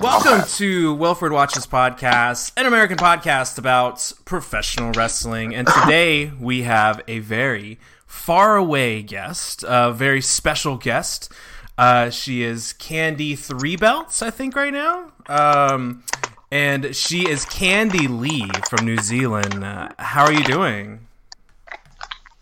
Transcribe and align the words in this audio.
Welcome 0.00 0.48
to 0.56 0.94
Wilford 0.94 1.30
Watches 1.30 1.66
Podcast, 1.66 2.52
an 2.56 2.64
American 2.64 2.96
podcast 2.96 3.58
about 3.58 4.12
professional 4.24 4.92
wrestling. 4.92 5.54
And 5.54 5.68
today 5.68 6.32
we 6.40 6.62
have 6.62 7.02
a 7.06 7.18
very 7.18 7.78
far 8.06 8.56
away 8.56 9.02
guest, 9.02 9.62
a 9.68 9.92
very 9.92 10.22
special 10.22 10.78
guest. 10.78 11.30
Uh, 11.76 12.08
she 12.08 12.42
is 12.42 12.72
Candy 12.72 13.36
Three 13.36 13.76
Belts, 13.76 14.22
I 14.22 14.30
think, 14.30 14.56
right 14.56 14.72
now. 14.72 15.12
Um, 15.28 16.02
and 16.50 16.96
she 16.96 17.28
is 17.28 17.44
Candy 17.44 18.08
Lee 18.08 18.48
from 18.70 18.86
New 18.86 18.98
Zealand. 18.98 19.62
Uh, 19.62 19.90
how 19.98 20.24
are 20.24 20.32
you 20.32 20.44
doing? 20.44 21.06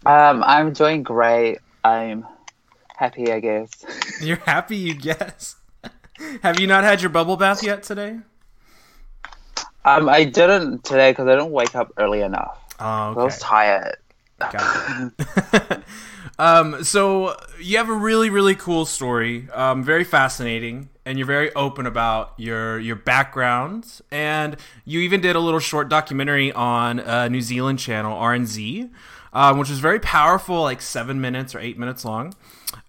Um, 0.06 0.44
I'm 0.44 0.72
doing 0.72 1.02
great. 1.02 1.58
I'm 1.82 2.24
happy, 2.96 3.32
I 3.32 3.40
guess. 3.40 3.70
You're 4.22 4.36
happy, 4.36 4.76
you 4.76 4.94
guess. 4.94 5.56
Have 6.42 6.60
you 6.60 6.66
not 6.66 6.84
had 6.84 7.00
your 7.00 7.10
bubble 7.10 7.36
bath 7.36 7.62
yet 7.62 7.82
today? 7.82 8.18
Um, 9.84 10.08
I 10.08 10.24
didn't 10.24 10.84
today 10.84 11.12
because 11.12 11.26
I 11.26 11.32
didn't 11.32 11.50
wake 11.50 11.74
up 11.74 11.92
early 11.96 12.20
enough. 12.20 12.58
Oh, 12.80 12.84
I 12.84 13.12
was 13.12 13.38
tired. 13.38 13.96
Um, 16.38 16.84
so 16.84 17.36
you 17.60 17.78
have 17.78 17.88
a 17.88 17.94
really, 17.94 18.30
really 18.30 18.54
cool 18.54 18.86
story, 18.86 19.48
um, 19.52 19.82
very 19.82 20.04
fascinating, 20.04 20.88
and 21.04 21.18
you're 21.18 21.26
very 21.26 21.52
open 21.54 21.84
about 21.84 22.34
your 22.36 22.78
your 22.78 22.94
background, 22.94 24.00
and 24.12 24.56
you 24.84 25.00
even 25.00 25.20
did 25.20 25.34
a 25.34 25.40
little 25.40 25.58
short 25.58 25.88
documentary 25.88 26.52
on 26.52 27.00
a 27.00 27.28
New 27.28 27.40
Zealand 27.40 27.80
channel 27.80 28.16
RNZ, 28.16 28.88
um, 29.32 29.58
which 29.58 29.68
was 29.68 29.80
very 29.80 29.98
powerful, 29.98 30.62
like 30.62 30.80
seven 30.80 31.20
minutes 31.20 31.56
or 31.56 31.58
eight 31.58 31.76
minutes 31.76 32.04
long. 32.04 32.34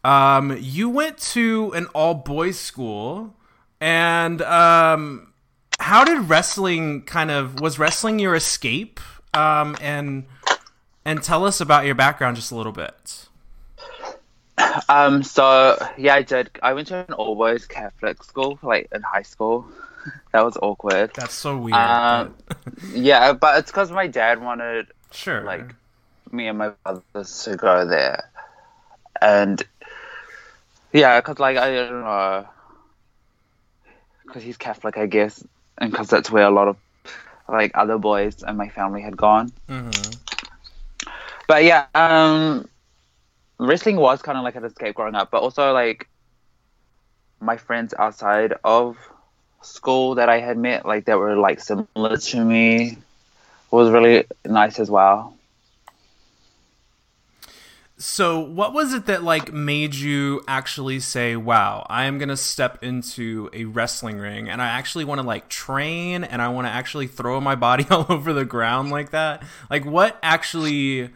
Um, 0.03 0.57
you 0.59 0.89
went 0.89 1.17
to 1.17 1.71
an 1.73 1.87
all 1.87 2.13
boys 2.13 2.57
school, 2.57 3.35
and 3.81 4.41
um, 4.41 5.33
how 5.79 6.03
did 6.05 6.29
wrestling 6.29 7.03
kind 7.03 7.31
of 7.31 7.59
was 7.59 7.77
wrestling 7.79 8.19
your 8.19 8.35
escape? 8.35 8.99
Um, 9.33 9.77
and 9.81 10.25
and 11.05 11.21
tell 11.21 11.45
us 11.45 11.61
about 11.61 11.85
your 11.85 11.95
background 11.95 12.35
just 12.35 12.51
a 12.51 12.55
little 12.55 12.71
bit. 12.71 13.27
Um, 14.87 15.23
so 15.23 15.77
yeah, 15.97 16.15
I 16.15 16.21
did. 16.21 16.49
I 16.61 16.73
went 16.73 16.87
to 16.87 17.05
an 17.07 17.13
all 17.13 17.35
boys 17.35 17.65
Catholic 17.65 18.23
school, 18.23 18.59
like 18.61 18.87
in 18.93 19.01
high 19.01 19.23
school. 19.23 19.65
that 20.31 20.43
was 20.43 20.57
awkward. 20.61 21.11
That's 21.13 21.33
so 21.33 21.57
weird. 21.57 21.75
Um, 21.75 22.35
yeah, 22.93 23.33
but 23.33 23.59
it's 23.59 23.71
because 23.71 23.91
my 23.91 24.07
dad 24.07 24.41
wanted 24.41 24.87
sure. 25.11 25.43
like 25.43 25.75
me 26.31 26.47
and 26.47 26.57
my 26.57 26.69
brothers 26.83 27.43
to 27.43 27.55
go 27.55 27.85
there, 27.85 28.29
and 29.21 29.63
yeah, 30.93 31.19
because 31.19 31.39
like 31.39 31.57
I 31.57 31.73
don't 31.73 32.01
know, 32.01 32.47
because 34.25 34.43
he's 34.43 34.57
Catholic, 34.57 34.97
I 34.97 35.05
guess, 35.05 35.43
and 35.77 35.91
because 35.91 36.07
that's 36.09 36.31
where 36.31 36.45
a 36.45 36.51
lot 36.51 36.67
of 36.67 36.77
like 37.47 37.71
other 37.75 37.97
boys 37.97 38.43
and 38.43 38.57
my 38.57 38.69
family 38.69 39.01
had 39.01 39.17
gone. 39.17 39.51
Mhm. 39.67 40.17
But 41.47 41.63
yeah, 41.63 41.87
um, 41.95 42.67
wrestling 43.57 43.97
was 43.97 44.21
kind 44.21 44.37
of 44.37 44.43
like 44.43 44.55
an 44.55 44.65
escape 44.65 44.95
growing 44.95 45.15
up, 45.15 45.31
but 45.31 45.41
also 45.41 45.73
like 45.73 46.07
my 47.41 47.57
friends 47.57 47.93
outside 47.97 48.53
of 48.63 48.97
school 49.61 50.15
that 50.15 50.29
I 50.29 50.39
had 50.39 50.57
met, 50.57 50.85
like 50.85 51.05
that 51.05 51.17
were 51.17 51.35
like 51.35 51.59
similar 51.59 52.17
to 52.17 52.45
me, 52.45 52.97
was 53.71 53.89
really 53.89 54.25
nice 54.45 54.79
as 54.79 54.89
well. 54.89 55.35
So, 58.01 58.39
what 58.39 58.73
was 58.73 58.93
it 58.93 59.07
that 59.07 59.23
like 59.23 59.51
made 59.51 59.93
you 59.93 60.41
actually 60.47 61.01
say, 61.01 61.35
"Wow, 61.35 61.85
I 61.89 62.05
am 62.05 62.17
going 62.17 62.29
to 62.29 62.37
step 62.37 62.81
into 62.81 63.49
a 63.51 63.65
wrestling 63.65 64.17
ring 64.17 64.47
and 64.47 64.61
I 64.61 64.67
actually 64.67 65.03
want 65.03 65.19
to 65.19 65.27
like 65.27 65.49
train 65.49 66.23
and 66.23 66.41
I 66.41 66.47
want 66.47 66.65
to 66.65 66.71
actually 66.71 67.07
throw 67.07 67.41
my 67.41 67.55
body 67.55 67.85
all 67.91 68.05
over 68.07 68.31
the 68.31 68.45
ground 68.45 68.89
like 68.89 69.11
that?" 69.11 69.43
Like 69.69 69.85
what 69.85 70.17
actually 70.23 71.09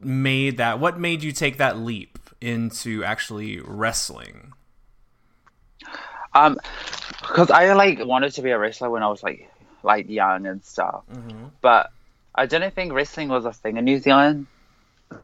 made 0.00 0.56
that? 0.56 0.80
What 0.80 0.98
made 0.98 1.22
you 1.22 1.32
take 1.32 1.58
that 1.58 1.76
leap 1.76 2.18
into 2.40 3.04
actually 3.04 3.60
wrestling? 3.60 4.54
Um, 6.32 6.58
because 7.20 7.50
I 7.50 7.74
like 7.74 7.98
wanted 8.06 8.32
to 8.32 8.42
be 8.42 8.52
a 8.52 8.58
wrestler 8.58 8.88
when 8.88 9.02
I 9.02 9.08
was 9.08 9.22
like 9.22 9.50
like 9.82 10.08
young 10.08 10.46
and 10.46 10.64
stuff, 10.64 11.04
but 11.60 11.90
I 12.34 12.46
didn't 12.46 12.74
think 12.74 12.94
wrestling 12.94 13.28
was 13.28 13.44
a 13.44 13.52
thing 13.52 13.76
in 13.76 13.84
New 13.84 13.98
Zealand. 13.98 14.46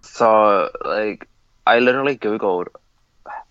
So 0.03 0.71
like 0.85 1.29
I 1.67 1.79
literally 1.79 2.17
googled 2.17 2.69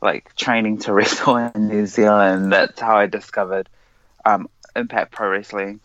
like 0.01 0.35
training 0.35 0.79
to 0.79 0.93
wrestle 0.93 1.37
in 1.37 1.67
New 1.67 1.85
Zealand. 1.85 2.51
That's 2.51 2.79
how 2.79 2.97
I 2.97 3.07
discovered 3.07 3.69
um, 4.25 4.49
Impact 4.75 5.11
Pro 5.11 5.29
Wrestling, 5.29 5.79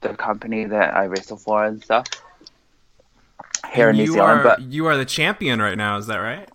the 0.00 0.14
company 0.14 0.64
that 0.64 0.94
I 0.94 1.06
wrestle 1.06 1.36
for 1.36 1.64
and 1.64 1.82
stuff 1.82 2.06
here 3.72 3.90
in 3.90 3.96
New 3.96 4.06
Zealand. 4.06 4.40
are 4.40 4.42
But 4.42 4.62
you 4.62 4.86
are 4.86 4.96
the 4.96 5.04
champion 5.04 5.60
right 5.60 5.76
now, 5.76 5.96
is 5.98 6.06
that 6.06 6.18
right? 6.18 6.48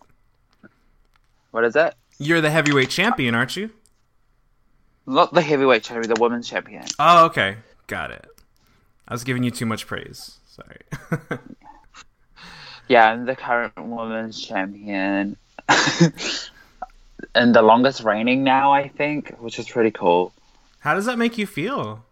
what 1.51 1.63
is 1.63 1.73
that? 1.73 1.95
You're 2.17 2.41
the 2.41 2.49
heavyweight 2.49 2.89
champion, 2.89 3.35
aren't 3.35 3.55
you? 3.55 3.69
Not 5.05 5.33
the 5.33 5.41
heavyweight 5.41 5.83
champion, 5.83 6.13
the 6.13 6.19
women's 6.19 6.49
champion. 6.49 6.85
Oh, 6.97 7.25
okay. 7.25 7.57
Got 7.87 8.11
it. 8.11 8.25
I 9.07 9.13
was 9.13 9.23
giving 9.23 9.43
you 9.43 9.51
too 9.51 9.65
much 9.65 9.85
praise. 9.85 10.37
Sorry. 10.47 10.81
Yeah, 12.87 13.09
I'm 13.09 13.25
the 13.25 13.35
current 13.35 13.73
women's 13.77 14.39
champion. 14.39 15.37
and 17.35 17.55
the 17.55 17.61
longest 17.61 18.03
reigning 18.03 18.43
now, 18.43 18.71
I 18.71 18.87
think, 18.87 19.35
which 19.39 19.59
is 19.59 19.67
pretty 19.67 19.91
cool. 19.91 20.33
How 20.79 20.93
does 20.93 21.05
that 21.05 21.17
make 21.17 21.37
you 21.37 21.47
feel? 21.47 22.03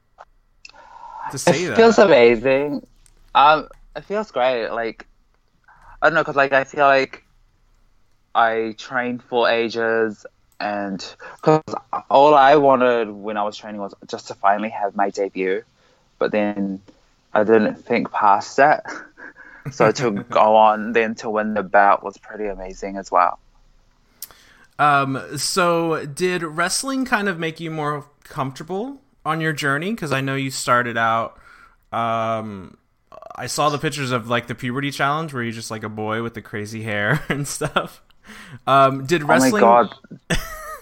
To 1.32 1.38
say 1.38 1.66
it 1.66 1.70
that. 1.70 1.78
feels 1.78 1.98
amazing. 1.98 2.86
Um, 3.36 3.68
it 3.96 4.06
feels 4.06 4.32
great. 4.32 4.70
Like, 4.70 5.06
I 6.02 6.08
don't 6.08 6.16
know, 6.16 6.22
because 6.22 6.36
like 6.36 6.54
I 6.54 6.64
feel 6.64 6.86
like 6.86 7.24
I 8.34 8.76
trained 8.78 9.24
for 9.24 9.50
ages, 9.50 10.26
and 10.60 11.06
because 11.36 11.62
all 12.10 12.34
I 12.34 12.56
wanted 12.56 13.10
when 13.10 13.38
I 13.38 13.44
was 13.44 13.58
training 13.58 13.82
was 13.82 13.94
just 14.08 14.28
to 14.28 14.36
finally 14.36 14.70
have 14.70 14.96
my 14.96 15.10
debut, 15.10 15.64
but 16.18 16.32
then 16.32 16.82
I 17.34 17.44
didn't 17.44 17.76
think 17.76 18.12
past 18.12 18.58
that. 18.58 18.86
So 19.70 19.92
to 19.92 20.12
go 20.12 20.56
on 20.56 20.94
then 20.94 21.16
to 21.16 21.30
win 21.30 21.54
the 21.54 21.64
bout 21.64 22.04
was 22.04 22.18
pretty 22.18 22.48
amazing 22.48 22.98
as 22.98 23.12
well. 23.12 23.40
Um, 24.80 25.38
so 25.38 26.06
did 26.06 26.42
wrestling 26.42 27.06
kind 27.06 27.30
of 27.30 27.38
make 27.38 27.60
you 27.60 27.70
more 27.70 28.06
comfortable 28.24 29.02
on 29.24 29.40
your 29.40 29.54
journey? 29.54 29.92
Because 29.92 30.12
I 30.12 30.22
know 30.22 30.36
you 30.36 30.50
started 30.50 30.98
out. 30.98 31.40
Um, 31.92 32.78
I 33.36 33.48
saw 33.48 33.70
the 33.70 33.78
pictures 33.78 34.12
of 34.12 34.28
like 34.28 34.48
the 34.48 34.56
puberty 34.56 34.90
challenge 34.90 35.34
where 35.34 35.44
you're 35.44 35.52
just 35.52 35.70
like 35.70 35.84
a 35.84 35.90
boy 35.90 36.24
with 36.24 36.34
the 36.34 36.42
crazy 36.42 36.82
hair 36.82 37.24
and 37.30 37.48
stuff. 37.48 38.02
Um, 38.66 39.06
did 39.06 39.24
wrestling? 39.24 39.64
Oh 39.64 39.88
my 40.30 40.38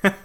god. 0.06 0.16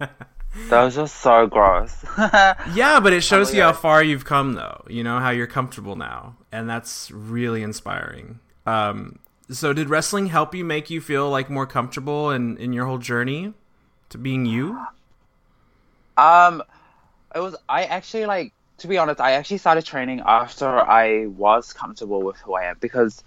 that 0.68 0.82
was 0.84 0.94
just 0.94 1.16
so 1.20 1.46
gross. 1.46 2.04
Yeah, 2.64 3.00
but 3.00 3.12
it 3.12 3.22
shows 3.22 3.52
Oh, 3.52 3.56
you 3.56 3.62
how 3.62 3.72
far 3.72 4.02
you've 4.02 4.24
come, 4.24 4.52
though. 4.54 4.84
You 4.88 5.02
know 5.02 5.18
how 5.18 5.30
you're 5.30 5.46
comfortable 5.46 5.96
now, 5.96 6.36
and 6.52 6.68
that's 6.68 7.10
really 7.10 7.62
inspiring. 7.62 8.40
Um, 8.66 9.18
so, 9.50 9.72
did 9.72 9.88
wrestling 9.90 10.26
help 10.26 10.54
you 10.54 10.64
make 10.64 10.90
you 10.90 11.00
feel 11.00 11.30
like 11.30 11.50
more 11.50 11.66
comfortable 11.66 12.30
in 12.30 12.56
in 12.58 12.72
your 12.72 12.86
whole 12.86 12.98
journey 12.98 13.54
to 14.10 14.18
being 14.18 14.46
you? 14.46 14.78
um 16.16 16.62
it 17.34 17.40
was 17.40 17.56
I 17.68 17.84
actually 17.84 18.26
like 18.26 18.52
to 18.78 18.88
be 18.88 18.96
honest, 18.98 19.20
I 19.20 19.32
actually 19.32 19.58
started 19.58 19.84
training 19.84 20.22
after 20.24 20.66
I 20.68 21.26
was 21.26 21.72
comfortable 21.74 22.22
with 22.22 22.38
who 22.38 22.54
I 22.54 22.64
am 22.64 22.78
because 22.80 23.22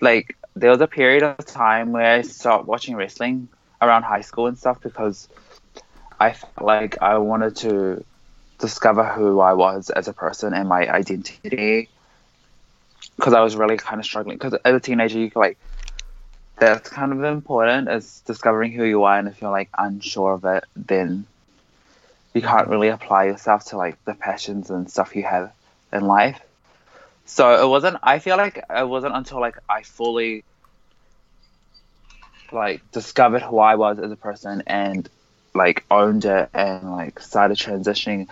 like 0.00 0.36
there 0.56 0.70
was 0.70 0.80
a 0.80 0.88
period 0.88 1.22
of 1.22 1.44
time 1.46 1.92
where 1.92 2.14
I 2.18 2.22
stopped 2.22 2.66
watching 2.66 2.96
wrestling 2.96 3.48
around 3.80 4.02
high 4.02 4.22
school 4.22 4.46
and 4.48 4.58
stuff 4.58 4.80
because 4.80 5.28
I 6.18 6.32
felt 6.32 6.62
like 6.62 7.02
I 7.02 7.18
wanted 7.18 7.56
to 7.56 8.04
discover 8.58 9.04
who 9.04 9.40
I 9.40 9.52
was 9.52 9.90
as 9.90 10.08
a 10.08 10.12
person 10.12 10.54
and 10.54 10.68
my 10.68 10.88
identity 10.88 11.88
because 13.16 13.34
I 13.34 13.40
was 13.42 13.56
really 13.56 13.76
kind 13.76 14.00
of 14.00 14.06
struggling. 14.06 14.36
Because 14.36 14.54
as 14.64 14.74
a 14.74 14.80
teenager, 14.80 15.18
you 15.18 15.30
like 15.34 15.58
that's 16.58 16.88
kind 16.88 17.12
of 17.12 17.22
important 17.22 17.88
is 17.88 18.22
discovering 18.26 18.72
who 18.72 18.84
you 18.84 19.04
are, 19.04 19.18
and 19.18 19.28
if 19.28 19.40
you're 19.40 19.50
like 19.50 19.68
unsure 19.76 20.32
of 20.32 20.44
it, 20.44 20.64
then 20.74 21.26
you 22.32 22.42
can't 22.42 22.68
really 22.68 22.88
apply 22.88 23.24
yourself 23.24 23.64
to 23.66 23.76
like 23.76 24.02
the 24.04 24.14
passions 24.14 24.70
and 24.70 24.90
stuff 24.90 25.16
you 25.16 25.22
have 25.22 25.52
in 25.92 26.06
life. 26.06 26.40
So 27.26 27.62
it 27.62 27.68
wasn't. 27.68 27.98
I 28.02 28.18
feel 28.20 28.36
like 28.36 28.64
it 28.70 28.88
wasn't 28.88 29.14
until 29.14 29.40
like 29.40 29.58
I 29.68 29.82
fully 29.82 30.44
like 32.52 32.80
discovered 32.92 33.42
who 33.42 33.58
I 33.58 33.74
was 33.74 33.98
as 33.98 34.10
a 34.10 34.16
person 34.16 34.62
and 34.66 35.08
like 35.56 35.84
owned 35.90 36.24
it 36.24 36.50
and 36.54 36.92
like 36.92 37.20
started 37.20 37.58
transitioning. 37.58 38.28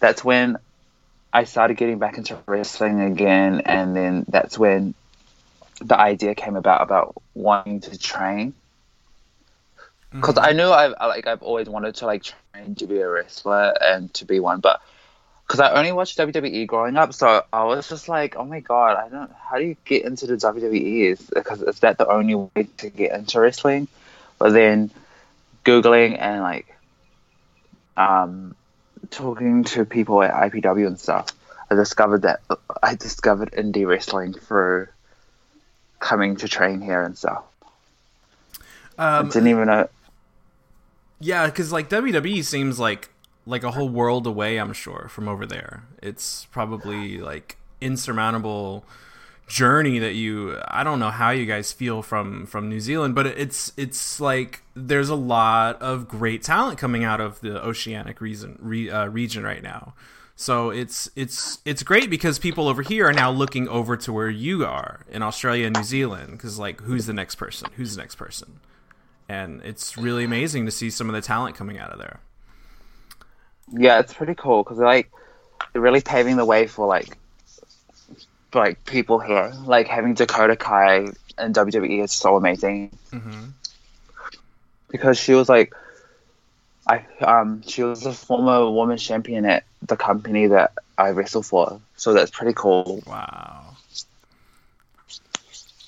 That's 0.00 0.24
when 0.24 0.58
I 1.32 1.44
started 1.44 1.76
getting 1.76 1.98
back 1.98 2.18
into 2.18 2.38
wrestling 2.46 3.00
again, 3.00 3.62
and 3.62 3.94
then 3.96 4.24
that's 4.28 4.58
when 4.58 4.94
the 5.80 5.98
idea 5.98 6.34
came 6.34 6.56
about 6.56 6.82
about 6.82 7.14
wanting 7.34 7.80
to 7.82 7.98
train. 7.98 8.54
Because 10.20 10.36
Mm-hmm. 10.36 10.44
I 10.44 10.52
knew 10.52 10.70
I've 10.70 10.92
like 11.00 11.26
I've 11.26 11.42
always 11.42 11.68
wanted 11.68 11.96
to 11.96 12.06
like 12.06 12.22
train 12.24 12.74
to 12.76 12.86
be 12.86 12.98
a 13.00 13.08
wrestler 13.08 13.74
and 13.80 14.12
to 14.14 14.24
be 14.24 14.40
one, 14.40 14.60
but 14.60 14.80
because 15.46 15.60
I 15.60 15.72
only 15.72 15.92
watched 15.92 16.18
WWE 16.18 16.66
growing 16.66 16.96
up, 16.96 17.12
so 17.14 17.44
I 17.52 17.64
was 17.64 17.88
just 17.88 18.08
like, 18.08 18.36
oh 18.36 18.44
my 18.44 18.60
god, 18.60 18.96
I 18.96 19.08
don't. 19.08 19.32
How 19.32 19.58
do 19.58 19.64
you 19.64 19.76
get 19.84 20.04
into 20.04 20.26
the 20.26 20.36
WWE? 20.36 21.12
Is 21.12 21.30
because 21.34 21.62
is 21.62 21.80
that 21.80 21.98
the 21.98 22.08
only 22.08 22.34
way 22.34 22.68
to 22.78 22.90
get 22.90 23.12
into 23.12 23.40
wrestling? 23.40 23.88
But 24.38 24.52
then 24.52 24.90
googling 25.68 26.16
and 26.18 26.42
like 26.42 26.66
um 27.96 28.54
talking 29.10 29.64
to 29.64 29.84
people 29.84 30.22
at 30.22 30.32
IPW 30.52 30.86
and 30.86 30.98
stuff, 31.00 31.28
I 31.70 31.74
discovered 31.74 32.22
that 32.22 32.40
I 32.82 32.94
discovered 32.94 33.52
indie 33.52 33.86
wrestling 33.86 34.34
through 34.34 34.88
coming 36.00 36.36
to 36.36 36.48
train 36.48 36.80
here 36.80 37.02
and 37.02 37.16
stuff. 37.16 37.44
I 39.18 39.22
Um, 39.22 39.28
didn't 39.28 39.48
even 39.48 39.66
know. 39.66 39.88
yeah, 41.20 41.46
because 41.46 41.72
like 41.72 41.88
WWE 41.88 42.44
seems 42.44 42.78
like 42.78 43.10
like 43.46 43.62
a 43.64 43.72
whole 43.72 43.88
world 43.88 44.26
away. 44.26 44.58
I'm 44.58 44.72
sure 44.72 45.08
from 45.10 45.28
over 45.28 45.46
there. 45.46 45.84
It's 46.02 46.46
probably 46.46 47.18
like 47.18 47.56
insurmountable 47.80 48.84
journey 49.48 49.98
that 49.98 50.14
you 50.14 50.58
I 50.68 50.84
don't 50.84 50.98
know 50.98 51.10
how 51.10 51.30
you 51.30 51.46
guys 51.46 51.72
feel 51.72 52.02
from 52.02 52.46
from 52.46 52.68
New 52.68 52.80
Zealand 52.80 53.14
but 53.14 53.26
it's 53.26 53.72
it's 53.76 54.20
like 54.20 54.62
there's 54.74 55.08
a 55.08 55.14
lot 55.14 55.80
of 55.82 56.08
great 56.08 56.42
talent 56.42 56.78
coming 56.78 57.04
out 57.04 57.20
of 57.20 57.40
the 57.40 57.62
oceanic 57.62 58.20
reason 58.20 58.58
re, 58.60 58.90
uh, 58.90 59.06
region 59.06 59.44
right 59.44 59.62
now. 59.62 59.94
So 60.36 60.70
it's 60.70 61.10
it's 61.16 61.58
it's 61.64 61.82
great 61.82 62.10
because 62.10 62.38
people 62.38 62.68
over 62.68 62.82
here 62.82 63.08
are 63.08 63.12
now 63.12 63.30
looking 63.30 63.68
over 63.68 63.96
to 63.96 64.12
where 64.12 64.30
you 64.30 64.64
are 64.64 65.04
in 65.10 65.20
Australia 65.20 65.66
and 65.66 65.76
New 65.76 65.82
Zealand 65.82 66.32
because 66.32 66.60
like 66.60 66.80
who's 66.82 67.06
the 67.06 67.12
next 67.12 67.34
person? 67.34 67.68
Who's 67.74 67.96
the 67.96 68.02
next 68.02 68.14
person? 68.14 68.60
And 69.28 69.60
it's 69.62 69.98
really 69.98 70.22
amazing 70.22 70.64
to 70.66 70.70
see 70.70 70.90
some 70.90 71.08
of 71.08 71.14
the 71.16 71.20
talent 71.20 71.56
coming 71.56 71.76
out 71.76 71.90
of 71.90 71.98
there. 71.98 72.20
Yeah, 73.72 73.98
it's 73.98 74.14
pretty 74.14 74.36
cool 74.36 74.62
because 74.62 74.78
like 74.78 75.10
they're 75.72 75.82
really 75.82 76.00
paving 76.00 76.36
the 76.36 76.44
way 76.44 76.68
for 76.68 76.86
like 76.86 77.18
like 78.54 78.84
people 78.84 79.18
here. 79.18 79.52
Like 79.64 79.88
having 79.88 80.14
Dakota 80.14 80.56
Kai 80.56 81.08
and 81.36 81.54
WWE 81.54 82.04
is 82.04 82.12
so 82.12 82.36
amazing 82.36 82.90
hmm 83.10 83.46
because 84.90 85.18
she 85.18 85.34
was 85.34 85.48
like, 85.48 85.74
I 86.86 87.04
um 87.20 87.62
she 87.62 87.82
was 87.82 88.06
a 88.06 88.12
former 88.12 88.70
women's 88.70 89.02
champion 89.02 89.44
at 89.44 89.64
the 89.82 89.96
company 89.96 90.46
that 90.46 90.72
I 90.96 91.10
wrestle 91.10 91.42
for, 91.42 91.80
so 91.96 92.14
that's 92.14 92.30
pretty 92.30 92.54
cool. 92.54 93.02
Wow. 93.06 93.76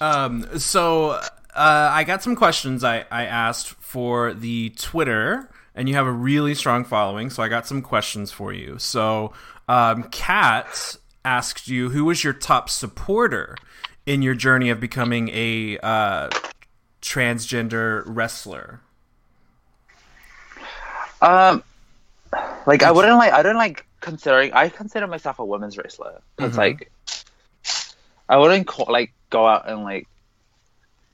Um, 0.01 0.59
so 0.59 1.11
uh, 1.11 1.91
I 1.93 2.05
got 2.05 2.23
some 2.23 2.35
questions 2.37 2.85
I, 2.85 3.05
I 3.11 3.25
asked 3.25 3.69
for 3.69 4.33
the 4.33 4.71
Twitter, 4.71 5.51
and 5.75 5.89
you 5.89 5.95
have 5.95 6.07
a 6.07 6.13
really 6.13 6.55
strong 6.55 6.85
following, 6.85 7.29
so 7.29 7.43
I 7.43 7.49
got 7.49 7.67
some 7.67 7.83
questions 7.83 8.33
for 8.33 8.53
you. 8.53 8.79
So, 8.79 9.33
um, 9.69 10.05
Kat 10.05 10.97
asked 11.25 11.69
you 11.69 11.91
who 11.91 12.05
was 12.05 12.25
your 12.25 12.33
top 12.33 12.69
supporter 12.71 13.57
in 14.07 14.23
your 14.23 14.35
journey 14.35 14.71
of 14.71 14.81
becoming 14.81 15.29
a 15.33 15.79
uh, 15.83 16.29
transgender 17.03 18.03
wrestler. 18.07 18.81
Um, 21.23 21.63
like 22.67 22.83
I 22.83 22.91
wouldn't 22.93 23.17
like 23.19 23.33
I 23.33 23.43
don't 23.43 23.57
like 23.57 23.87
considering 24.01 24.53
I 24.55 24.69
consider 24.71 25.07
myself 25.07 25.39
a 25.39 25.45
women's 25.45 25.77
wrestler 25.77 26.21
because 26.37 26.55
Mhm. 26.55 26.59
like 26.59 26.91
I 28.29 28.37
wouldn't 28.39 28.67
call, 28.67 28.87
like 28.89 29.13
go 29.29 29.47
out 29.47 29.69
and 29.69 29.83
like 29.85 30.07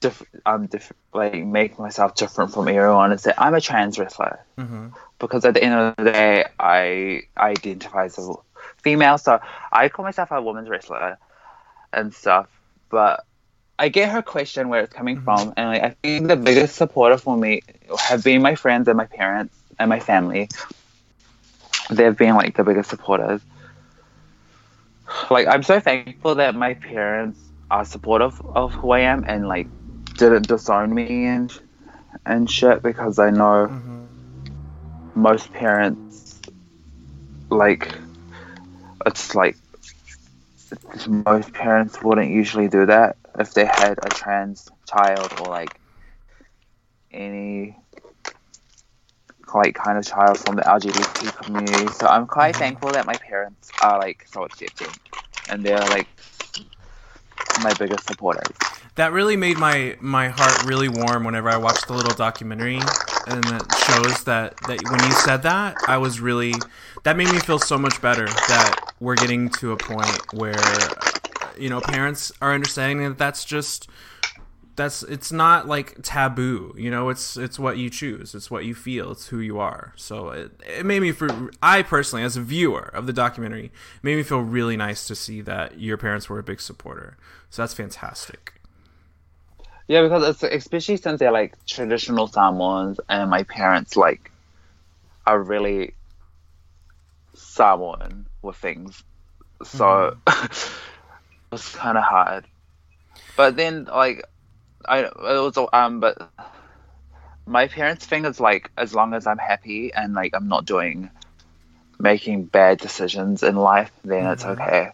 diff- 0.01 0.23
um 0.45 0.67
diff- 0.67 0.93
like 1.13 1.35
make 1.45 1.79
myself 1.79 2.15
different 2.15 2.53
from 2.53 2.69
everyone 2.69 3.11
and 3.11 3.21
say 3.21 3.33
I'm 3.37 3.55
a 3.55 3.61
trans 3.61 3.99
wrestler 3.99 4.39
Mm-hmm. 4.59 4.89
because 5.19 5.45
at 5.45 5.55
the 5.55 5.65
end 5.65 5.75
of 5.75 5.97
the 5.97 6.13
day 6.13 6.45
I 6.61 7.23
identify 7.37 8.05
as 8.05 8.19
a 8.19 8.35
female 8.87 9.19
so 9.19 9.41
I 9.73 9.89
call 9.91 10.05
myself 10.05 10.33
a 10.33 10.43
women's 10.43 10.71
wrestler 10.71 11.19
and 11.93 12.15
stuff 12.15 12.49
but 12.91 13.25
I 13.79 13.89
get 13.89 14.11
her 14.11 14.23
question 14.23 14.69
where 14.69 14.83
it's 14.83 14.93
coming 14.93 15.19
from 15.19 15.55
and 15.57 15.69
like, 15.71 15.83
I 15.93 16.03
think 16.03 16.29
the 16.29 16.37
biggest 16.37 16.77
supporter 16.77 17.19
for 17.19 17.37
me 17.37 17.63
have 18.09 18.25
been 18.25 18.43
my 18.43 18.55
friends 18.57 18.89
and 18.89 18.97
my 18.97 19.07
parents 19.07 19.65
and 19.79 19.91
my 19.91 20.01
family. 20.01 20.51
They've 21.91 22.17
been 22.17 22.35
like 22.37 22.57
the 22.57 22.65
biggest 22.65 22.91
supporters. 22.91 23.43
Like 25.31 25.49
I'm 25.49 25.63
so 25.63 25.81
thankful 25.81 26.37
that 26.37 26.55
my 26.55 26.75
parents 26.75 27.53
are 27.71 27.85
supportive 27.85 28.41
of 28.55 28.75
who 28.75 28.91
I 28.93 29.01
am 29.01 29.25
and 29.27 29.49
like 29.49 29.71
didn't 30.17 30.49
disown 30.49 30.95
me 30.95 31.27
and 31.27 31.53
and 32.27 32.51
shit 32.51 32.83
because 32.83 33.19
I 33.19 33.31
know 33.31 33.73
Mm-hmm. 33.73 34.07
most 35.15 35.53
parents 35.53 36.41
like 37.51 37.95
it's 39.07 39.35
like 39.35 39.57
most 41.07 41.53
parents 41.53 42.03
wouldn't 42.03 42.31
usually 42.31 42.69
do 42.69 42.87
that 42.87 43.17
if 43.39 43.55
they 43.55 43.65
had 43.65 43.99
a 44.03 44.09
trans 44.09 44.69
child 44.87 45.33
or 45.41 45.47
like 45.47 45.81
any 47.13 47.77
like 49.55 49.75
kind 49.75 49.97
of 49.97 50.07
child 50.07 50.39
from 50.39 50.57
the 50.57 50.63
LGBT 50.63 51.45
community. 51.45 51.87
So 51.93 52.07
I'm 52.07 52.27
quite 52.27 52.53
mm-hmm. 52.53 52.59
thankful 52.59 52.91
that 52.91 53.07
my 53.07 53.15
parents 53.15 53.71
are 53.83 53.99
like 53.99 54.27
so 54.31 54.45
accepting 54.45 54.89
and 55.49 55.65
they're 55.65 55.79
like 55.81 56.09
my 57.63 57.73
biggest 57.75 58.07
supporters. 58.07 58.55
that 58.97 59.13
really 59.13 59.37
made 59.37 59.57
my 59.57 59.97
my 60.01 60.29
heart 60.29 60.65
really 60.65 60.89
warm 60.89 61.25
whenever 61.25 61.49
I 61.49 61.57
watched 61.57 61.87
the 61.87 61.95
little 61.95 62.15
documentary, 62.15 62.81
and 63.27 63.45
it 63.47 63.63
shows 63.87 64.25
that 64.25 64.57
that 64.69 64.81
when 64.91 65.01
you 65.05 65.13
said 65.13 65.43
that, 65.45 65.77
I 65.87 65.97
was 65.97 66.21
really 66.21 66.55
that 67.05 67.17
made 67.17 67.31
me 67.31 67.39
feel 67.39 67.59
so 67.59 67.79
much 67.79 68.01
better 68.03 68.27
that 68.27 68.86
we're 69.01 69.17
getting 69.17 69.49
to 69.51 69.73
a 69.73 69.77
point 69.77 70.33
where 70.33 70.59
uh, 70.59 71.11
you 71.59 71.69
know 71.69 71.81
parents 71.81 72.33
are 72.41 72.53
understanding 72.53 73.09
that 73.09 73.19
that's 73.19 73.45
just 73.45 73.89
that's 74.77 75.03
it's 75.05 75.33
not 75.33 75.67
like 75.67 75.97
taboo 76.03 76.75
you 76.77 76.91
know? 76.91 77.09
It's 77.09 77.37
it's 77.37 77.59
what 77.59 77.79
you 77.79 77.91
choose. 77.91 78.35
It's 78.35 78.51
what 78.51 78.65
you 78.65 78.75
feel. 78.75 79.13
It's 79.13 79.29
who 79.29 79.39
you 79.39 79.59
are. 79.59 79.93
So 79.97 80.31
it, 80.31 80.53
it 80.67 80.87
made 80.87 81.01
me 81.01 81.13
for 81.13 81.51
i 81.63 81.83
personally 81.83 82.25
as 82.25 82.37
a 82.37 82.43
viewer 82.43 82.91
of 82.95 83.07
the 83.07 83.13
documentary 83.13 83.73
made 84.03 84.17
me 84.17 84.23
feel 84.23 84.41
really 84.41 84.77
nice 84.77 85.07
to 85.09 85.15
see 85.15 85.41
that 85.43 85.81
your 85.81 85.97
parents 85.97 86.29
were 86.29 86.39
a 86.39 86.43
big 86.43 86.61
supporter. 86.61 87.17
So 87.51 87.63
that's 87.63 87.75
fantastic. 87.75 88.61
Yeah, 89.89 90.03
because 90.03 90.29
it's 90.29 90.43
especially 90.43 90.97
since 90.97 91.21
they're 91.21 91.33
like 91.33 91.55
traditional 91.65 92.27
Samoans 92.27 93.01
and 93.09 93.31
my 93.31 93.45
parents 93.45 93.97
like 93.97 94.31
are 95.27 95.41
really 95.41 95.95
Samoan 97.35 98.27
with 98.47 98.57
things. 98.57 99.03
So 99.65 100.17
it's 101.53 101.75
kind 101.75 101.99
of 101.99 102.05
hard. 102.05 102.47
But 103.37 103.57
then 103.57 103.85
like 103.85 104.25
I 104.87 105.01
it 105.01 105.13
was 105.17 105.59
um 105.73 106.01
but 106.01 106.31
my 107.47 107.69
parents 107.69 108.07
thing 108.07 108.25
is 108.25 108.41
like 108.41 108.71
as 108.77 108.95
long 108.95 109.15
as 109.15 109.27
I'm 109.27 109.39
happy 109.39 109.93
and 109.93 110.15
like 110.15 110.35
I'm 110.35 110.49
not 110.49 110.65
doing 110.65 111.11
making 111.99 112.45
bad 112.45 112.79
decisions 112.79 113.43
in 113.43 113.57
life 113.57 113.91
then 114.05 114.27
it's 114.27 114.45
okay. 114.45 114.91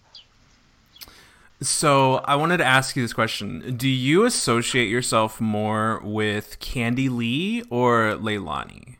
So 1.61 2.17
I 2.25 2.35
wanted 2.35 2.57
to 2.57 2.65
ask 2.65 2.97
you 2.97 3.03
this 3.03 3.13
question: 3.13 3.77
Do 3.77 3.89
you 3.89 4.25
associate 4.25 4.89
yourself 4.89 5.41
more 5.41 6.01
with 6.03 6.59
Candy 6.59 7.09
Lee 7.09 7.63
or 7.71 8.17
Leilani? 8.21 8.97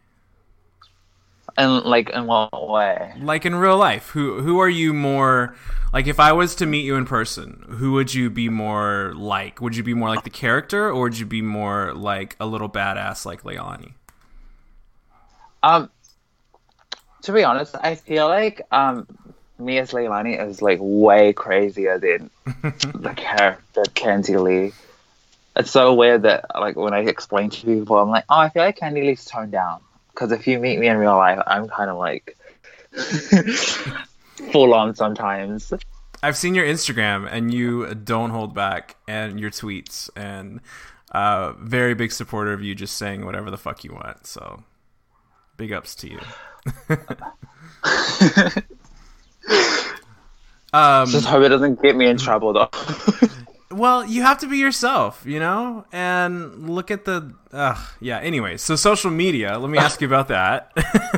And 1.57 1.85
like 1.85 2.11
in 2.11 2.27
what 2.27 2.69
way? 2.71 3.15
Like 3.21 3.45
in 3.45 3.55
real 3.55 3.77
life, 3.77 4.09
who 4.11 4.41
who 4.41 4.59
are 4.61 4.69
you 4.69 4.95
more 4.95 5.55
like? 5.93 6.07
If 6.07 6.19
I 6.19 6.33
was 6.33 6.55
to 6.57 6.67
meet 6.67 6.85
you 6.85 6.97
in 6.97 7.05
person, 7.05 7.65
who 7.69 7.93
would 7.93 8.15
you 8.15 8.31
be 8.31 8.49
more 8.49 9.13
like? 9.15 9.61
Would 9.61 9.77
you 9.77 9.83
be 9.83 9.95
more 9.95 10.09
like 10.09 10.25
the 10.25 10.31
character, 10.31 10.89
or 10.89 11.03
would 11.03 11.19
you 11.19 11.27
be 11.27 11.43
more 11.43 11.93
like 11.95 12.37
a 12.41 12.47
little 12.47 12.71
badass 12.71 13.27
like 13.27 13.43
Leilani? 13.43 13.93
Um, 15.63 15.91
to 17.23 17.33
be 17.33 17.45
honest, 17.45 17.77
I 17.79 17.95
feel 17.97 18.29
like 18.29 18.63
um, 18.73 19.07
me 19.59 19.79
as 19.79 19.93
Leilani 19.93 20.41
is 20.49 20.63
like 20.63 20.79
way 20.81 21.33
crazier 21.33 21.99
than 21.99 22.31
the 22.95 23.13
character 23.17 23.85
Candy 23.95 24.37
Lee. 24.37 24.73
It's 25.55 25.71
so 25.71 25.95
weird 25.95 26.23
that 26.23 26.47
like 26.59 26.77
when 26.77 26.95
I 26.95 27.01
explain 27.01 27.51
to 27.51 27.65
people, 27.65 27.99
I'm 27.99 28.09
like, 28.09 28.25
oh, 28.29 28.39
I 28.39 28.49
feel 28.49 28.63
like 28.63 28.79
Candy 28.79 29.03
Lee's 29.03 29.25
toned 29.25 29.53
down. 29.53 29.81
Because 30.15 30.33
if 30.33 30.47
you 30.47 30.59
meet 30.59 30.79
me 30.79 30.89
in 30.89 30.97
real 30.97 31.17
life, 31.17 31.41
I'm 31.47 31.69
kind 31.69 31.91
of 31.91 31.99
like 31.99 32.37
full 34.53 34.75
on 34.75 34.95
sometimes. 34.95 35.73
I've 36.23 36.37
seen 36.37 36.55
your 36.55 36.67
Instagram 36.67 37.29
and 37.31 37.53
you 37.53 37.95
don't 37.95 38.31
hold 38.31 38.55
back 38.55 38.97
and 39.09 39.41
your 39.41 39.51
tweets 39.51 40.09
and 40.15 40.61
uh, 41.11 41.53
very 41.55 41.95
big 41.95 42.13
supporter 42.13 42.53
of 42.53 42.63
you 42.63 42.75
just 42.75 42.97
saying 42.97 43.25
whatever 43.25 43.51
the 43.51 43.59
fuck 43.59 43.83
you 43.85 43.93
want. 43.93 44.27
So 44.27 44.63
big 45.57 45.73
ups 45.73 45.95
to 45.97 46.11
you. 46.11 46.21
um, 50.73 51.09
just 51.09 51.27
hope 51.27 51.43
it 51.43 51.49
doesn't 51.49 51.83
get 51.83 51.97
me 51.97 52.07
in 52.07 52.19
trouble 52.19 52.53
though. 52.53 52.71
Well, 53.73 54.05
you 54.05 54.23
have 54.23 54.39
to 54.39 54.47
be 54.47 54.59
yourself, 54.59 55.23
you 55.25 55.41
know, 55.41 55.85
and 55.93 56.71
look 56.71 56.91
at 56.91 57.05
the. 57.05 57.35
Uh, 57.53 57.83
yeah. 58.01 58.19
Anyway, 58.19 58.57
so 58.57 58.77
social 58.77 59.11
media. 59.11 59.59
Let 59.59 59.71
me 59.71 59.79
ask 59.79 60.01
you 60.01 60.07
about 60.07 60.29
that 60.29 60.73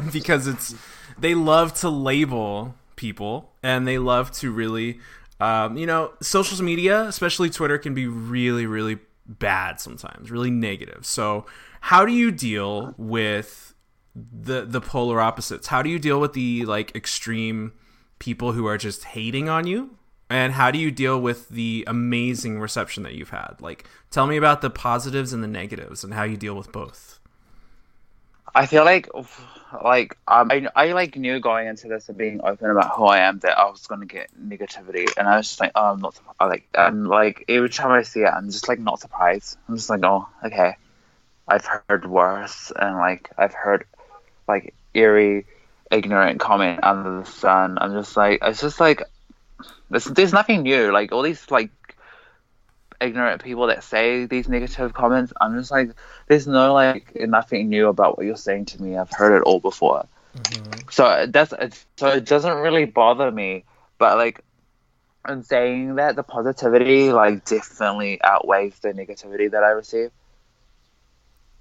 because 0.12 0.46
it's 0.46 0.74
they 1.18 1.34
love 1.34 1.74
to 1.74 1.88
label 1.88 2.74
people 2.96 3.52
and 3.62 3.86
they 3.86 3.98
love 3.98 4.30
to 4.32 4.50
really 4.50 5.00
um, 5.40 5.76
you 5.76 5.86
know 5.86 6.12
social 6.22 6.62
media 6.64 7.02
especially 7.02 7.50
twitter 7.50 7.78
can 7.78 7.94
be 7.94 8.06
really 8.06 8.66
really 8.66 8.98
bad 9.26 9.80
sometimes 9.80 10.30
really 10.30 10.50
negative 10.50 11.04
so 11.04 11.44
how 11.80 12.04
do 12.06 12.12
you 12.12 12.30
deal 12.30 12.94
with 12.96 13.74
the 14.14 14.64
the 14.64 14.80
polar 14.80 15.20
opposites 15.20 15.66
how 15.68 15.82
do 15.82 15.90
you 15.90 15.98
deal 15.98 16.20
with 16.20 16.34
the 16.34 16.64
like 16.66 16.94
extreme 16.94 17.72
people 18.18 18.52
who 18.52 18.66
are 18.66 18.78
just 18.78 19.04
hating 19.04 19.48
on 19.48 19.66
you 19.66 19.96
and 20.30 20.52
how 20.52 20.70
do 20.70 20.78
you 20.78 20.90
deal 20.90 21.20
with 21.20 21.48
the 21.48 21.84
amazing 21.86 22.60
reception 22.60 23.02
that 23.02 23.14
you've 23.14 23.30
had? 23.30 23.56
Like 23.60 23.84
tell 24.10 24.26
me 24.26 24.36
about 24.36 24.62
the 24.62 24.70
positives 24.70 25.32
and 25.32 25.42
the 25.42 25.48
negatives 25.48 26.04
and 26.04 26.14
how 26.14 26.24
you 26.24 26.36
deal 26.36 26.54
with 26.54 26.72
both. 26.72 27.18
I 28.54 28.66
feel 28.66 28.84
like 28.84 29.08
like 29.82 30.16
um, 30.28 30.50
I, 30.50 30.68
I 30.76 30.92
like 30.92 31.16
knew 31.16 31.40
going 31.40 31.66
into 31.66 31.88
this 31.88 32.08
and 32.08 32.16
being 32.16 32.40
open 32.44 32.70
about 32.70 32.94
who 32.94 33.04
I 33.06 33.18
am 33.18 33.40
that 33.40 33.58
I 33.58 33.68
was 33.68 33.86
gonna 33.86 34.06
get 34.06 34.30
negativity, 34.40 35.08
and 35.16 35.26
I 35.26 35.36
was 35.36 35.48
just 35.48 35.60
like, 35.60 35.72
oh, 35.74 35.92
I'm 35.92 36.00
not 36.00 36.18
I 36.38 36.46
like 36.46 36.68
I'm 36.74 37.06
like 37.06 37.44
every 37.48 37.70
time 37.70 37.90
I 37.90 38.02
see 38.02 38.20
it, 38.20 38.28
I'm 38.28 38.50
just 38.50 38.68
like 38.68 38.78
not 38.78 39.00
surprised. 39.00 39.58
I'm 39.68 39.76
just 39.76 39.90
like, 39.90 40.04
oh, 40.04 40.28
okay, 40.44 40.76
I've 41.48 41.66
heard 41.88 42.08
worse, 42.08 42.72
and 42.74 42.96
like 42.96 43.30
I've 43.36 43.54
heard 43.54 43.86
like 44.46 44.74
eerie, 44.94 45.46
ignorant 45.90 46.40
comment 46.40 46.82
under 46.82 47.20
the 47.20 47.26
sun. 47.26 47.78
I'm 47.80 47.92
just 47.92 48.16
like, 48.16 48.38
it's 48.42 48.60
just 48.60 48.78
like, 48.80 49.02
there's, 49.90 50.04
there's 50.04 50.32
nothing 50.32 50.62
new. 50.62 50.92
Like 50.92 51.12
all 51.12 51.22
these 51.22 51.50
like 51.50 51.70
ignorant 53.00 53.42
people 53.42 53.66
that 53.68 53.84
say 53.84 54.26
these 54.26 54.48
negative 54.48 54.94
comments, 54.94 55.32
I'm 55.40 55.58
just 55.58 55.70
like, 55.70 55.90
there's 56.28 56.46
no 56.46 56.72
like 56.72 57.14
nothing 57.16 57.68
new 57.68 57.88
about 57.88 58.16
what 58.16 58.26
you're 58.26 58.36
saying 58.36 58.66
to 58.66 58.82
me. 58.82 58.96
I've 58.96 59.10
heard 59.10 59.36
it 59.36 59.42
all 59.42 59.60
before. 59.60 60.06
Mm-hmm. 60.36 60.88
So 60.90 61.26
that's 61.28 61.52
so 61.96 62.08
it 62.08 62.24
doesn't 62.24 62.56
really 62.56 62.86
bother 62.86 63.30
me. 63.30 63.64
But 63.98 64.16
like, 64.16 64.40
in 65.28 65.42
saying 65.42 65.94
that, 65.96 66.16
the 66.16 66.22
positivity 66.22 67.12
like 67.12 67.44
definitely 67.44 68.20
outweighs 68.22 68.78
the 68.80 68.92
negativity 68.92 69.50
that 69.50 69.62
I 69.62 69.70
receive. 69.70 70.10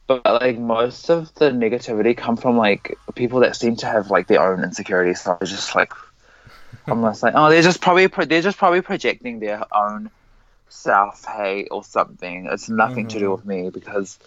But 0.07 0.25
like 0.25 0.57
most 0.57 1.09
of 1.09 1.33
the 1.35 1.51
negativity 1.51 2.15
come 2.17 2.35
from 2.35 2.57
like 2.57 2.97
people 3.15 3.39
that 3.41 3.55
seem 3.55 3.77
to 3.77 3.85
have 3.85 4.11
like 4.11 4.27
their 4.27 4.41
own 4.41 4.63
insecurities. 4.63 5.21
So 5.21 5.37
I 5.39 5.45
just 5.45 5.75
like, 5.75 5.93
I'm 6.87 7.01
just 7.03 7.23
like, 7.23 7.33
oh, 7.35 7.49
they're 7.49 7.61
just 7.61 7.81
probably 7.81 8.07
pro- 8.07 8.25
they're 8.25 8.41
just 8.41 8.57
probably 8.57 8.81
projecting 8.81 9.39
their 9.39 9.63
own 9.75 10.09
self 10.69 11.25
hate 11.25 11.69
or 11.71 11.83
something. 11.83 12.47
It's 12.51 12.69
nothing 12.69 13.07
mm-hmm. 13.07 13.17
to 13.17 13.19
do 13.19 13.25
mm-hmm. 13.25 13.35
with 13.35 13.45
me 13.45 13.69
because, 13.69 14.19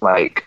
like, 0.00 0.46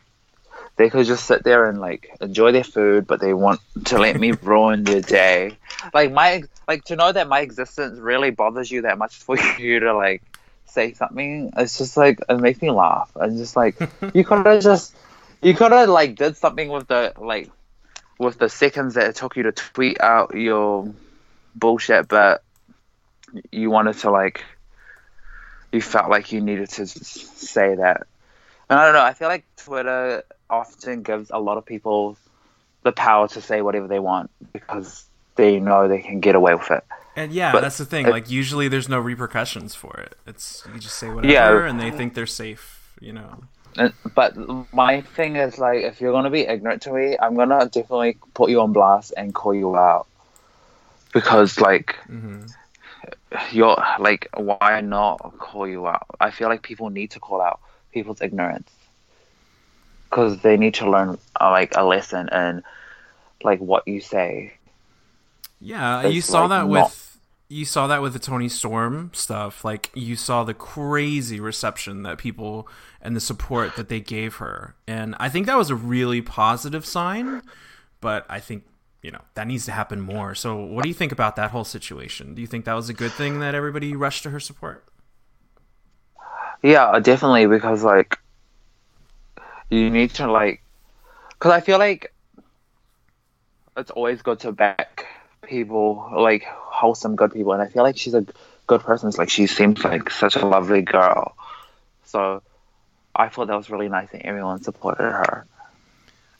they 0.81 0.89
could 0.89 1.05
just 1.05 1.25
sit 1.25 1.43
there 1.43 1.69
and 1.69 1.79
like 1.79 2.09
enjoy 2.21 2.51
their 2.51 2.63
food, 2.63 3.05
but 3.05 3.19
they 3.19 3.33
want 3.33 3.61
to 3.85 3.97
let 3.97 4.19
me 4.19 4.31
ruin 4.41 4.83
their 4.83 5.01
day. 5.01 5.57
Like 5.93 6.11
my 6.11 6.43
like 6.67 6.85
to 6.85 6.95
know 6.95 7.11
that 7.11 7.27
my 7.27 7.41
existence 7.41 7.99
really 7.99 8.31
bothers 8.31 8.71
you 8.71 8.83
that 8.83 8.97
much 8.97 9.15
for 9.17 9.37
you 9.59 9.79
to 9.81 9.93
like 9.93 10.23
say 10.65 10.93
something. 10.93 11.53
It's 11.57 11.77
just 11.77 11.97
like 11.97 12.19
it 12.27 12.39
makes 12.39 12.61
me 12.61 12.71
laugh. 12.71 13.11
And 13.15 13.37
just 13.37 13.55
like 13.55 13.75
you 14.13 14.23
could 14.23 14.45
have 14.45 14.63
just 14.63 14.95
you 15.41 15.53
could 15.53 15.71
have 15.71 15.89
like 15.89 16.15
did 16.15 16.37
something 16.37 16.69
with 16.69 16.87
the 16.87 17.13
like 17.17 17.49
with 18.21 18.37
the 18.37 18.49
seconds 18.49 18.93
that 18.93 19.07
it 19.09 19.15
took 19.15 19.35
you 19.35 19.43
to 19.43 19.51
tweet 19.51 19.99
out 19.99 20.35
your 20.35 20.93
bullshit, 21.55 22.07
but 22.07 22.43
you 23.51 23.71
wanted 23.71 23.97
to 23.97 24.11
like 24.11 24.43
you 25.71 25.81
felt 25.81 26.09
like 26.09 26.31
you 26.31 26.39
needed 26.39 26.69
to 26.69 26.85
say 26.85 27.75
that. 27.75 28.05
And 28.69 28.79
I 28.79 28.85
don't 28.85 28.93
know. 28.93 29.03
I 29.03 29.13
feel 29.13 29.27
like 29.27 29.43
Twitter 29.57 30.23
often 30.49 31.01
gives 31.01 31.31
a 31.31 31.39
lot 31.39 31.57
of 31.57 31.65
people 31.65 32.17
the 32.83 32.91
power 32.91 33.27
to 33.29 33.41
say 33.41 33.61
whatever 33.61 33.87
they 33.87 33.99
want 33.99 34.29
because 34.53 35.05
they 35.35 35.59
know 35.59 35.87
they 35.87 36.01
can 36.01 36.19
get 36.19 36.35
away 36.35 36.53
with 36.53 36.69
it. 36.69 36.83
And 37.15 37.31
yeah, 37.31 37.51
but 37.51 37.61
that's 37.61 37.77
the 37.77 37.85
thing. 37.85 38.05
It, 38.05 38.11
like 38.11 38.29
usually, 38.29 38.67
there's 38.67 38.87
no 38.87 38.99
repercussions 38.99 39.73
for 39.73 39.97
it. 39.97 40.15
It's 40.27 40.63
you 40.71 40.79
just 40.79 40.97
say 40.97 41.09
whatever, 41.09 41.33
yeah, 41.33 41.69
and 41.69 41.79
they 41.79 41.89
think 41.89 42.13
they're 42.13 42.27
safe. 42.27 42.95
You 43.01 43.13
know. 43.13 43.43
But 44.15 44.35
my 44.73 45.01
thing 45.01 45.35
is 45.35 45.57
like, 45.57 45.83
if 45.83 46.01
you're 46.01 46.11
gonna 46.11 46.29
be 46.29 46.41
ignorant 46.41 46.81
to 46.83 46.93
me, 46.93 47.17
I'm 47.19 47.35
gonna 47.35 47.65
definitely 47.65 48.17
put 48.33 48.49
you 48.49 48.61
on 48.61 48.73
blast 48.73 49.13
and 49.15 49.33
call 49.33 49.53
you 49.53 49.75
out. 49.75 50.07
Because 51.13 51.59
like. 51.59 51.95
Mm-hmm. 52.09 52.45
you're 53.51 53.81
like 53.99 54.27
why 54.35 54.81
not 54.81 55.17
call 55.39 55.67
you 55.67 55.87
out? 55.87 56.05
I 56.19 56.31
feel 56.31 56.49
like 56.49 56.61
people 56.61 56.89
need 56.89 57.11
to 57.11 57.19
call 57.19 57.41
out 57.41 57.59
people's 57.93 58.21
ignorance. 58.21 58.69
Because 60.09 60.39
they 60.41 60.57
need 60.57 60.73
to 60.75 60.89
learn 60.89 61.17
uh, 61.39 61.49
like 61.49 61.73
a 61.75 61.83
lesson 61.83 62.27
and 62.29 62.63
like 63.43 63.59
what 63.59 63.87
you 63.87 64.01
say. 64.01 64.53
Yeah 65.59 66.07
you 66.07 66.21
saw 66.21 66.41
like, 66.41 66.49
that 66.49 66.67
with 66.67 66.79
not... 66.79 67.10
you 67.51 67.65
saw 67.65 67.87
that 67.87 68.01
with 68.01 68.13
the 68.13 68.19
Toni 68.19 68.49
Storm 68.49 69.11
stuff 69.13 69.65
like 69.65 69.91
you 69.93 70.15
saw 70.15 70.43
the 70.43 70.53
crazy 70.53 71.39
reception 71.39 72.03
that 72.03 72.17
people 72.17 72.67
and 73.01 73.15
the 73.15 73.19
support 73.19 73.75
that 73.75 73.89
they 73.89 73.99
gave 73.99 74.35
her 74.35 74.75
and 74.87 75.15
i 75.19 75.27
think 75.29 75.45
that 75.47 75.57
was 75.57 75.69
a 75.69 75.75
really 75.75 76.21
positive 76.21 76.85
sign 76.85 77.41
but 77.99 78.25
i 78.29 78.39
think 78.39 78.63
you 79.01 79.11
know 79.11 79.21
that 79.33 79.47
needs 79.47 79.65
to 79.65 79.71
happen 79.71 79.99
more. 79.99 80.35
So, 80.35 80.57
what 80.57 80.83
do 80.83 80.89
you 80.89 80.95
think 80.95 81.11
about 81.11 81.35
that 81.35 81.51
whole 81.51 81.63
situation? 81.63 82.35
Do 82.35 82.41
you 82.41 82.47
think 82.47 82.65
that 82.65 82.73
was 82.73 82.89
a 82.89 82.93
good 82.93 83.11
thing 83.11 83.39
that 83.39 83.55
everybody 83.55 83.95
rushed 83.95 84.23
to 84.23 84.29
her 84.29 84.39
support? 84.39 84.85
Yeah, 86.61 86.99
definitely 86.99 87.47
because 87.47 87.83
like 87.83 88.17
you 89.69 89.89
need 89.89 90.11
to 90.11 90.31
like 90.31 90.61
because 91.31 91.51
I 91.51 91.61
feel 91.61 91.79
like 91.79 92.13
it's 93.75 93.91
always 93.91 94.21
good 94.21 94.39
to 94.41 94.51
back 94.51 95.07
people 95.43 96.11
like 96.15 96.45
wholesome 96.81 97.15
good 97.15 97.31
people, 97.31 97.53
and 97.53 97.61
I 97.61 97.67
feel 97.67 97.83
like 97.83 97.97
she's 97.97 98.15
a 98.15 98.25
good 98.67 98.81
person. 98.81 99.07
It's 99.07 99.17
like 99.17 99.29
she 99.29 99.47
seems 99.47 99.83
like 99.83 100.09
such 100.09 100.35
a 100.35 100.45
lovely 100.45 100.81
girl, 100.81 101.37
so 102.05 102.41
I 103.15 103.29
thought 103.29 103.47
that 103.47 103.55
was 103.55 103.69
really 103.69 103.89
nice 103.89 104.09
that 104.11 104.25
everyone 104.25 104.61
supported 104.63 105.03
her. 105.03 105.45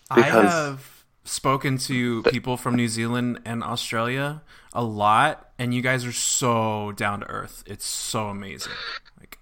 I 0.10 0.22
have 0.22 1.06
spoken 1.24 1.78
to 1.78 2.24
people 2.24 2.58
from 2.58 2.76
New 2.76 2.88
Zealand 2.88 3.40
and 3.46 3.64
Australia 3.64 4.42
a 4.74 4.84
lot, 4.84 5.50
and 5.60 5.74
you 5.74 5.82
guys 5.82 6.06
are 6.06 6.12
so 6.12 6.92
down 6.94 7.20
to 7.20 7.28
earth. 7.28 7.64
It's 7.66 7.86
so 7.86 8.28
amazing. 8.28 8.74
Like, 9.20 9.38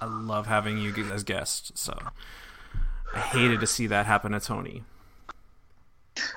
I 0.00 0.06
love 0.06 0.46
having 0.46 0.78
you 0.78 0.94
as 1.12 1.22
guests. 1.24 1.72
So, 1.74 1.98
I 3.14 3.18
hated 3.18 3.60
to 3.60 3.66
see 3.66 3.86
that 3.88 4.06
happen 4.06 4.32
to 4.32 4.40
Toni. 4.40 4.84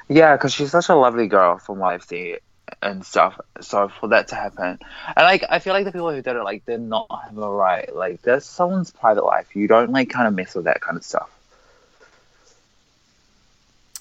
Yeah, 0.10 0.36
because 0.36 0.54
she's 0.54 0.72
such 0.72 0.90
a 0.90 0.96
lovely 0.96 1.28
girl 1.28 1.58
from 1.60 1.80
what 1.80 1.94
I've 1.94 2.04
seen 2.04 2.38
and 2.82 3.06
stuff. 3.06 3.40
So 3.62 3.90
for 3.90 4.10
that 4.10 4.30
to 4.30 4.36
happen, 4.36 4.80
and 5.16 5.24
like 5.24 5.44
I 5.50 5.60
feel 5.60 5.74
like 5.74 5.86
the 5.86 5.92
people 5.92 6.12
who 6.12 6.22
did 6.22 6.36
it, 6.36 6.44
like 6.44 6.66
they're 6.66 6.78
not 6.78 7.08
having 7.24 7.44
a 7.44 7.50
right. 7.50 7.94
Like 7.96 8.22
that's 8.22 8.46
someone's 8.46 8.92
private 8.92 9.26
life. 9.26 9.56
You 9.56 9.68
don't 9.68 9.92
like 9.92 10.10
kind 10.10 10.28
of 10.28 10.34
mess 10.34 10.56
with 10.56 10.66
that 10.66 10.82
kind 10.82 10.98
of 10.98 11.04
stuff. 11.04 11.30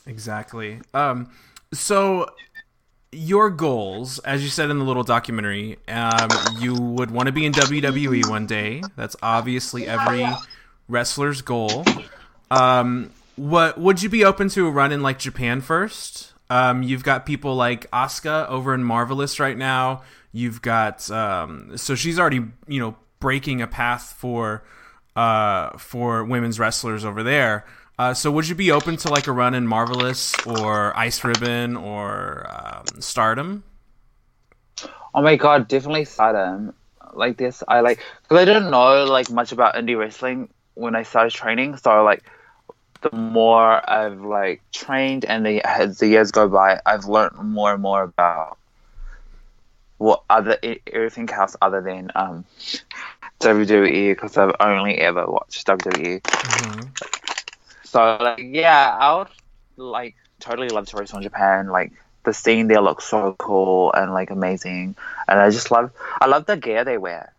Exactly. 0.06 0.80
Um, 0.95 1.30
so 1.73 2.30
your 3.12 3.50
goals, 3.50 4.18
as 4.21 4.42
you 4.42 4.49
said 4.49 4.71
in 4.71 4.78
the 4.78 4.85
little 4.85 5.02
documentary, 5.02 5.78
um, 5.88 6.28
you 6.59 6.75
would 6.75 7.11
want 7.11 7.26
to 7.26 7.33
be 7.33 7.45
in 7.47 7.52
WWE 7.52 8.28
one 8.28 8.47
day. 8.47 8.83
That's 8.97 9.16
obviously 9.23 9.87
every 9.87 10.26
wrestler's 10.88 11.42
goal. 11.42 11.85
Um, 12.50 13.11
what 13.37 13.78
would 13.78 14.02
you 14.02 14.09
be 14.09 14.25
open 14.25 14.49
to 14.50 14.66
a 14.66 14.71
run 14.71 14.92
in 14.92 15.02
like 15.02 15.18
Japan 15.18 15.61
first? 15.61 16.33
Um, 16.48 16.82
you've 16.82 17.02
got 17.02 17.26
people 17.26 17.56
like 17.56 17.90
Asuka 17.90 18.48
over 18.48 18.74
in 18.74 18.84
Marvelous 18.84 19.40
right 19.40 19.56
now. 19.56 20.02
You've 20.32 20.62
got 20.62 21.10
um, 21.10 21.76
so 21.76 21.94
she's 21.94 22.18
already 22.18 22.44
you 22.68 22.80
know 22.80 22.96
breaking 23.20 23.62
a 23.62 23.66
path 23.66 24.14
for 24.18 24.62
uh, 25.16 25.76
for 25.78 26.24
women's 26.24 26.58
wrestlers 26.60 27.04
over 27.04 27.22
there. 27.22 27.64
Uh, 27.98 28.12
so 28.12 28.30
would 28.30 28.46
you 28.46 28.54
be 28.54 28.70
open 28.70 28.96
to 28.98 29.08
like 29.08 29.26
a 29.26 29.32
run 29.32 29.54
in 29.54 29.66
Marvelous 29.66 30.34
or 30.46 30.96
Ice 30.96 31.24
Ribbon 31.24 31.76
or 31.76 32.46
um, 32.50 33.00
Stardom? 33.00 33.64
Oh 35.14 35.22
my 35.22 35.36
god, 35.36 35.68
definitely 35.68 36.04
Stardom. 36.04 36.74
Like 37.14 37.38
this, 37.38 37.62
I 37.66 37.80
like 37.80 38.00
because 38.22 38.38
I 38.38 38.44
didn't 38.44 38.70
know 38.70 39.04
like 39.04 39.30
much 39.30 39.52
about 39.52 39.74
indie 39.74 39.98
wrestling 39.98 40.50
when 40.74 40.94
I 40.94 41.02
started 41.02 41.32
training. 41.32 41.78
So 41.78 42.04
like 42.04 42.22
the 43.00 43.14
more 43.14 43.88
I've 43.88 44.20
like 44.20 44.62
trained 44.72 45.24
and 45.24 45.44
the 45.44 45.62
as 45.66 45.98
the 45.98 46.08
years 46.08 46.30
go 46.30 46.48
by, 46.48 46.80
I've 46.86 47.06
learned 47.06 47.36
more 47.36 47.72
and 47.72 47.82
more 47.82 48.02
about 48.02 48.58
what 49.98 50.22
other 50.28 50.58
everything 50.86 51.28
else 51.30 51.56
other 51.62 51.80
than 51.80 52.10
um, 52.14 52.44
WWE 53.40 54.12
because 54.12 54.36
I've 54.36 54.54
only 54.60 54.98
ever 54.98 55.26
watched 55.26 55.66
WWE. 55.66 56.20
So 57.84 58.18
like 58.20 58.40
yeah, 58.42 58.96
I 58.98 59.16
would 59.18 59.28
like 59.76 60.16
totally 60.40 60.68
love 60.68 60.86
to 60.88 60.96
wrestle 60.96 61.18
in 61.18 61.22
Japan. 61.22 61.68
Like 61.68 61.92
the 62.24 62.34
scene 62.34 62.68
there 62.68 62.80
looks 62.80 63.04
so 63.04 63.34
cool 63.38 63.92
and 63.92 64.12
like 64.12 64.30
amazing, 64.30 64.96
and 65.28 65.40
I 65.40 65.50
just 65.50 65.70
love 65.70 65.92
I 66.20 66.26
love 66.26 66.46
the 66.46 66.56
gear 66.56 66.84
they 66.84 66.98
wear. 66.98 67.32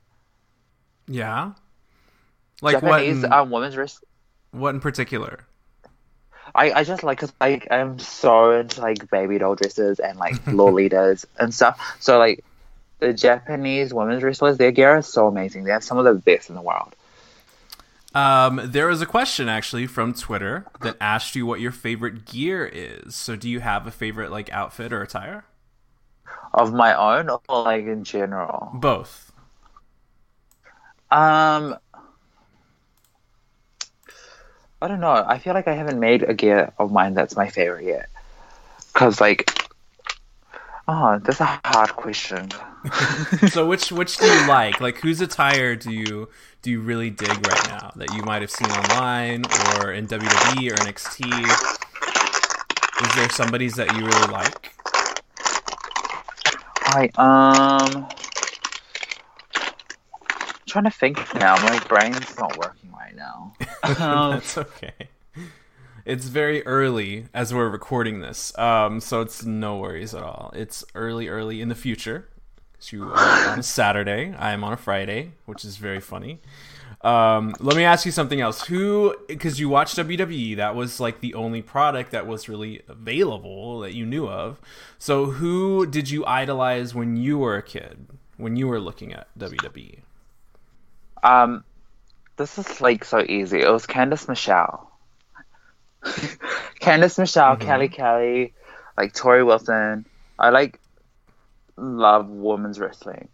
Yeah. 1.07 1.51
Like 2.61 2.81
what? 2.81 2.99
Japanese 2.99 3.23
In, 3.23 3.31
um, 3.31 3.51
women's 3.51 3.77
wrestling. 3.77 4.06
What 4.57 4.73
in 4.73 4.81
particular? 4.81 5.45
I, 6.55 6.71
I 6.71 6.83
just 6.83 7.03
like 7.03 7.19
cause 7.19 7.33
like 7.39 7.67
I'm 7.69 7.99
so 7.99 8.51
into 8.51 8.81
like 8.81 9.09
baby 9.11 9.37
doll 9.37 9.55
dresses 9.55 9.99
and 9.99 10.17
like 10.17 10.35
lolitas 10.45 11.25
and 11.39 11.53
stuff. 11.53 11.97
So 11.99 12.17
like 12.17 12.43
the 12.99 13.13
Japanese 13.13 13.93
women's 13.93 14.23
wrestlers, 14.23 14.57
their 14.57 14.71
gear 14.71 14.97
is 14.97 15.07
so 15.07 15.27
amazing. 15.27 15.65
They 15.65 15.71
have 15.71 15.83
some 15.83 15.97
of 15.97 16.05
the 16.05 16.13
best 16.13 16.49
in 16.49 16.55
the 16.55 16.61
world. 16.61 16.95
Um, 18.15 18.61
there 18.63 18.87
was 18.87 19.01
a 19.01 19.05
question 19.05 19.47
actually 19.47 19.85
from 19.85 20.13
Twitter 20.13 20.65
that 20.81 20.97
asked 20.99 21.35
you 21.35 21.45
what 21.45 21.59
your 21.59 21.71
favorite 21.71 22.25
gear 22.25 22.65
is. 22.65 23.15
So, 23.15 23.35
do 23.35 23.47
you 23.47 23.59
have 23.59 23.85
a 23.85 23.91
favorite 23.91 24.31
like 24.31 24.51
outfit 24.51 24.91
or 24.91 25.03
attire? 25.03 25.45
Of 26.53 26.73
my 26.73 26.95
own 26.95 27.29
or 27.29 27.41
like 27.47 27.85
in 27.85 28.03
general. 28.03 28.71
Both. 28.73 29.31
Um, 31.11 31.77
I 34.81 34.87
don't 34.87 34.99
know. 34.99 35.25
I 35.27 35.39
feel 35.39 35.53
like 35.53 35.67
I 35.67 35.73
haven't 35.73 35.99
made 35.99 36.23
a 36.23 36.33
gear 36.33 36.71
of 36.77 36.91
mine 36.91 37.13
that's 37.13 37.35
my 37.35 37.49
favorite 37.49 37.85
yet. 37.85 38.09
Cause 38.93 39.19
like, 39.19 39.51
oh, 40.87 41.19
that's 41.19 41.39
a 41.41 41.59
hard 41.65 41.95
question. 41.95 42.49
so, 43.49 43.67
which 43.67 43.91
which 43.91 44.17
do 44.17 44.25
you 44.25 44.47
like? 44.47 44.79
Like, 44.79 44.99
whose 44.99 45.19
attire 45.19 45.75
do 45.75 45.91
you 45.91 46.29
do 46.61 46.71
you 46.71 46.79
really 46.79 47.09
dig 47.09 47.29
right 47.47 47.67
now 47.69 47.91
that 47.95 48.13
you 48.13 48.23
might 48.23 48.41
have 48.41 48.51
seen 48.51 48.69
online 48.69 49.45
or 49.79 49.91
in 49.93 50.07
WWE 50.07 50.71
or 50.71 50.75
NXT? 50.75 51.25
Is 53.05 53.15
there 53.15 53.29
somebody's 53.29 53.75
that 53.75 53.95
you 53.95 54.05
really 54.05 54.27
like? 54.27 54.73
I 56.89 57.09
um, 57.17 58.07
trying 60.77 60.91
to 60.91 60.97
think 60.97 61.35
now. 61.35 61.55
My 61.55 61.79
brain's 61.87 62.37
not 62.37 62.55
working 62.57 62.91
right 62.91 63.15
now. 63.15 63.53
That's 63.83 64.57
okay. 64.57 65.09
It's 66.05 66.27
very 66.27 66.65
early 66.67 67.25
as 67.33 67.53
we're 67.53 67.69
recording 67.69 68.21
this, 68.21 68.57
um, 68.59 68.99
so 69.01 69.21
it's 69.21 69.43
no 69.43 69.77
worries 69.77 70.13
at 70.13 70.23
all. 70.23 70.51
It's 70.55 70.85
early, 70.93 71.27
early 71.27 71.61
in 71.61 71.69
the 71.69 71.75
future. 71.75 72.29
You 72.91 73.05
are 73.05 73.49
on 73.49 73.59
a 73.59 73.63
Saturday. 73.63 74.33
I 74.37 74.51
am 74.51 74.63
on 74.63 74.71
a 74.71 74.77
Friday, 74.77 75.31
which 75.45 75.65
is 75.65 75.77
very 75.77 75.99
funny. 75.99 76.39
Um, 77.01 77.55
let 77.59 77.75
me 77.75 77.83
ask 77.83 78.05
you 78.05 78.11
something 78.11 78.39
else. 78.39 78.65
Who, 78.67 79.15
because 79.27 79.59
you 79.59 79.67
watched 79.67 79.97
WWE, 79.97 80.57
that 80.57 80.75
was 80.75 80.99
like 80.99 81.21
the 81.21 81.33
only 81.33 81.63
product 81.63 82.11
that 82.11 82.27
was 82.27 82.47
really 82.47 82.83
available 82.87 83.79
that 83.79 83.93
you 83.93 84.05
knew 84.05 84.27
of. 84.27 84.61
So, 84.99 85.25
who 85.25 85.87
did 85.87 86.11
you 86.11 86.23
idolize 86.25 86.93
when 86.93 87.17
you 87.17 87.39
were 87.39 87.57
a 87.57 87.63
kid? 87.63 88.07
When 88.37 88.55
you 88.55 88.67
were 88.67 88.79
looking 88.79 89.11
at? 89.11 89.27
WWE? 89.39 90.01
Um, 91.27 91.63
this 92.37 92.57
is 92.57 92.79
like 92.81 93.03
so 93.03 93.19
easy. 93.27 93.61
It 93.61 93.69
was 93.69 93.85
Candice 93.85 94.27
Michelle. 94.27 94.91
Candice 96.79 97.19
Michelle, 97.19 97.57
Kelly 97.57 97.89
Kelly, 97.89 98.53
like 98.97 99.13
Torrie 99.13 99.45
Wilson. 99.45 100.05
I 100.39 100.49
like 100.49 100.79
love 101.75 102.29
women's 102.29 102.79
wrestling. 102.79 103.27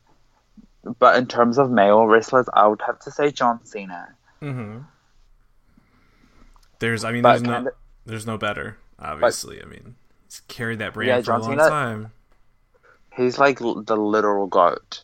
But 1.00 1.18
in 1.18 1.28
terms 1.28 1.58
of 1.58 1.70
male 1.72 2.06
wrestlers, 2.06 2.48
I 2.54 2.68
would 2.68 2.82
have 2.86 3.00
to 3.02 3.12
say 3.12 3.32
John 3.32 3.64
Cena. 3.66 4.16
Mm-hmm. 4.42 4.80
There's, 6.80 7.04
I 7.06 7.12
mean, 7.12 7.22
But 7.22 7.44
there's 7.44 7.64
no, 7.64 7.72
there's 8.06 8.28
no 8.28 8.38
better. 8.38 8.78
Obviously, 9.00 9.62
I 9.62 9.66
mean, 9.66 9.96
he's 10.26 10.42
carried 10.48 10.80
that 10.80 10.94
brand 10.94 11.08
Yeah, 11.08 11.20
for 11.20 11.26
John 11.26 11.40
a 11.40 11.44
long 11.44 11.52
Cena- 11.58 11.70
time. 11.70 12.12
He's 13.16 13.38
like 13.38 13.60
the 13.60 13.96
literal 13.96 14.48
goat. 14.48 15.04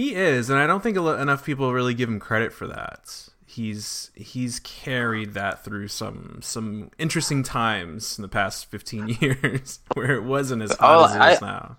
He 0.00 0.14
is, 0.14 0.48
and 0.48 0.58
I 0.58 0.66
don't 0.66 0.82
think 0.82 0.96
enough 0.96 1.44
people 1.44 1.74
really 1.74 1.92
give 1.92 2.08
him 2.08 2.20
credit 2.20 2.54
for 2.54 2.66
that. 2.68 3.28
He's 3.44 4.10
he's 4.14 4.58
carried 4.60 5.34
that 5.34 5.62
through 5.62 5.88
some 5.88 6.38
some 6.40 6.90
interesting 6.98 7.42
times 7.42 8.16
in 8.18 8.22
the 8.22 8.28
past 8.28 8.70
15 8.70 9.08
years 9.20 9.80
where 9.92 10.12
it 10.12 10.22
wasn't 10.22 10.62
as 10.62 10.72
hot 10.72 10.80
Oh, 10.80 11.04
as 11.04 11.10
it 11.14 11.34
is 11.34 11.42
I- 11.42 11.46
now. 11.46 11.76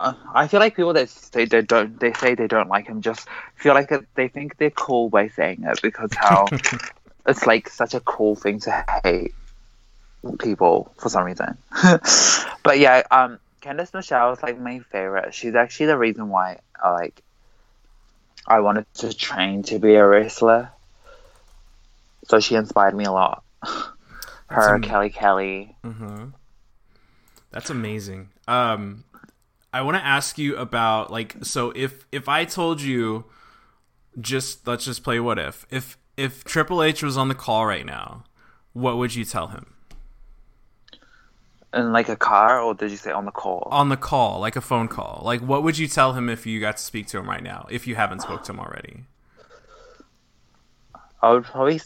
Uh, 0.00 0.14
I 0.34 0.48
feel 0.48 0.58
like 0.58 0.74
people 0.74 0.92
that 0.94 1.08
say 1.08 1.44
they 1.44 1.62
don't, 1.62 2.00
they 2.00 2.12
say 2.14 2.34
they 2.34 2.48
don't 2.48 2.68
like 2.68 2.88
him, 2.88 3.00
just 3.00 3.28
feel 3.54 3.74
like 3.74 3.92
they 4.16 4.26
think 4.26 4.56
they're 4.56 4.70
cool 4.70 5.08
by 5.08 5.28
saying 5.28 5.62
it 5.62 5.80
because 5.82 6.10
how 6.16 6.48
it's 7.28 7.46
like 7.46 7.68
such 7.68 7.94
a 7.94 8.00
cool 8.00 8.34
thing 8.34 8.58
to 8.58 8.84
hate 9.04 9.34
people 10.40 10.92
for 10.98 11.08
some 11.08 11.22
reason. 11.24 11.56
but 12.64 12.80
yeah, 12.80 13.04
um, 13.12 13.38
Candice 13.64 13.94
Michelle 13.94 14.32
is 14.32 14.42
like 14.42 14.60
my 14.60 14.80
favorite. 14.80 15.32
She's 15.32 15.54
actually 15.54 15.86
the 15.86 15.96
reason 15.96 16.28
why 16.28 16.58
I 16.80 16.90
like 16.90 17.22
I 18.46 18.60
wanted 18.60 18.86
to 18.94 19.14
train 19.14 19.62
to 19.64 19.78
be 19.78 19.94
a 19.94 20.06
wrestler. 20.06 20.70
So 22.28 22.40
she 22.40 22.56
inspired 22.56 22.94
me 22.94 23.04
a 23.04 23.12
lot. 23.12 23.42
Her, 24.48 24.74
am- 24.74 24.82
Kelly 24.82 25.08
Kelly. 25.08 25.76
hmm 25.82 26.26
That's 27.50 27.70
amazing. 27.70 28.28
Um, 28.46 29.04
I 29.72 29.80
want 29.80 29.96
to 29.96 30.04
ask 30.04 30.36
you 30.36 30.56
about 30.56 31.10
like 31.10 31.36
so 31.42 31.72
if 31.74 32.06
if 32.12 32.28
I 32.28 32.44
told 32.44 32.82
you 32.82 33.24
just 34.20 34.66
let's 34.66 34.84
just 34.84 35.02
play 35.02 35.18
what 35.20 35.38
if 35.38 35.66
if 35.70 35.96
if 36.18 36.44
Triple 36.44 36.82
H 36.82 37.02
was 37.02 37.16
on 37.16 37.28
the 37.28 37.34
call 37.34 37.64
right 37.64 37.86
now, 37.86 38.24
what 38.74 38.98
would 38.98 39.14
you 39.14 39.24
tell 39.24 39.48
him 39.48 39.73
In 41.74 41.92
like 41.92 42.08
a 42.08 42.16
car, 42.16 42.60
or 42.60 42.74
did 42.74 42.90
you 42.90 42.96
say 42.96 43.10
on 43.10 43.24
the 43.24 43.32
call? 43.32 43.66
on 43.70 43.88
the 43.88 43.96
call, 43.96 44.38
like 44.40 44.54
a 44.56 44.60
phone 44.60 44.86
call? 44.88 45.22
Like 45.24 45.40
what 45.40 45.62
would 45.62 45.76
you 45.76 45.88
tell 45.88 46.12
him 46.12 46.28
if 46.28 46.46
you 46.46 46.60
got 46.60 46.76
to 46.76 46.82
speak 46.82 47.06
to 47.08 47.18
him 47.18 47.28
right 47.28 47.42
now 47.42 47.66
if 47.70 47.86
you 47.86 47.94
haven't 47.96 48.20
spoke 48.20 48.44
to 48.44 48.52
him 48.52 48.60
already? 48.60 49.04
I 51.22 51.32
would 51.32 51.44
probably 51.44 51.80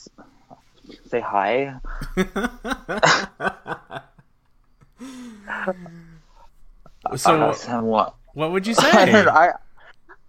say 1.06 1.20
hi. 1.20 1.78
So 7.16 7.56
what. 7.82 8.14
what 8.34 8.52
would 8.52 8.66
you 8.66 8.74
say? 8.82 8.90
I, 8.90 9.52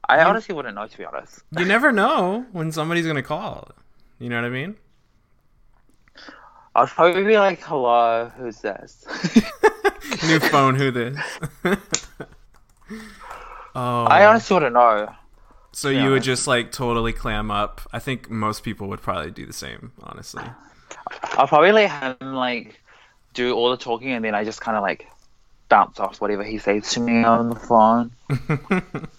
I 0.08 0.24
honestly 0.24 0.56
wouldn't 0.56 0.76
know 0.76 0.88
to 0.88 0.98
be 0.98 1.04
honest. 1.06 1.42
you 1.58 1.66
never 1.66 1.92
know 1.92 2.46
when 2.52 2.72
somebody's 2.72 3.06
gonna 3.06 3.24
call. 3.24 3.70
You 4.20 4.30
know 4.30 4.36
what 4.38 4.46
I 4.46 4.50
mean? 4.50 4.78
I'd 6.80 6.88
probably 6.90 7.24
be 7.24 7.38
like, 7.38 7.62
"Hello, 7.62 8.32
who's 8.38 8.60
this?" 8.62 9.06
New 10.28 10.40
phone, 10.40 10.76
who 10.76 10.92
this? 10.92 11.20
oh, 13.76 14.06
I 14.06 14.26
honestly 14.26 14.54
wouldn't 14.54 14.74
know. 14.74 15.14
so 15.72 15.90
you 15.90 16.10
would 16.12 16.24
just 16.24 16.48
like 16.48 16.72
totally 16.72 17.14
clam 17.14 17.52
up. 17.52 17.82
I 17.92 18.00
think 18.00 18.30
most 18.30 18.64
people 18.64 18.88
would 18.88 19.02
probably 19.02 19.32
do 19.32 19.46
the 19.46 19.54
same, 19.54 19.92
honestly. 20.02 20.44
I'll 21.34 21.48
probably 21.48 21.72
let 21.72 21.92
him 22.22 22.34
like 22.34 22.82
do 23.34 23.54
all 23.54 23.72
the 23.72 23.78
talking, 23.78 24.12
and 24.12 24.24
then 24.24 24.36
I 24.36 24.44
just 24.44 24.62
kind 24.62 24.78
of 24.78 24.84
like 24.84 25.08
bounce 25.70 26.00
off 26.00 26.20
whatever 26.20 26.44
he 26.44 26.58
says 26.58 26.92
to 26.94 27.00
me 27.00 27.24
on 27.24 27.50
the 27.50 27.56
phone. 27.56 28.12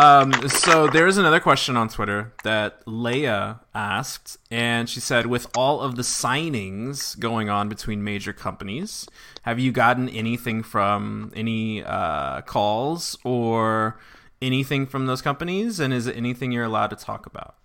Um, 0.00 0.32
so 0.48 0.86
there's 0.86 1.18
another 1.18 1.40
question 1.40 1.76
on 1.76 1.90
Twitter 1.90 2.32
that 2.42 2.82
Leia 2.86 3.60
asked, 3.74 4.38
and 4.50 4.88
she 4.88 4.98
said, 4.98 5.26
"With 5.26 5.46
all 5.54 5.80
of 5.82 5.96
the 5.96 6.02
signings 6.02 7.18
going 7.20 7.50
on 7.50 7.68
between 7.68 8.02
major 8.02 8.32
companies, 8.32 9.06
have 9.42 9.58
you 9.58 9.72
gotten 9.72 10.08
anything 10.08 10.62
from 10.62 11.30
any 11.36 11.84
uh, 11.84 12.40
calls 12.40 13.18
or 13.24 14.00
anything 14.40 14.86
from 14.86 15.04
those 15.04 15.20
companies? 15.20 15.78
And 15.78 15.92
is 15.92 16.06
it 16.06 16.16
anything 16.16 16.50
you're 16.50 16.64
allowed 16.64 16.90
to 16.90 16.96
talk 16.96 17.26
about?" 17.26 17.56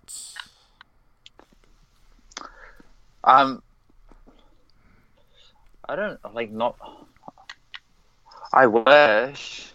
Um, 3.24 3.62
I 5.88 5.96
don't 5.96 6.34
like 6.34 6.50
not. 6.50 6.76
I 8.52 8.66
wish. 8.66 9.72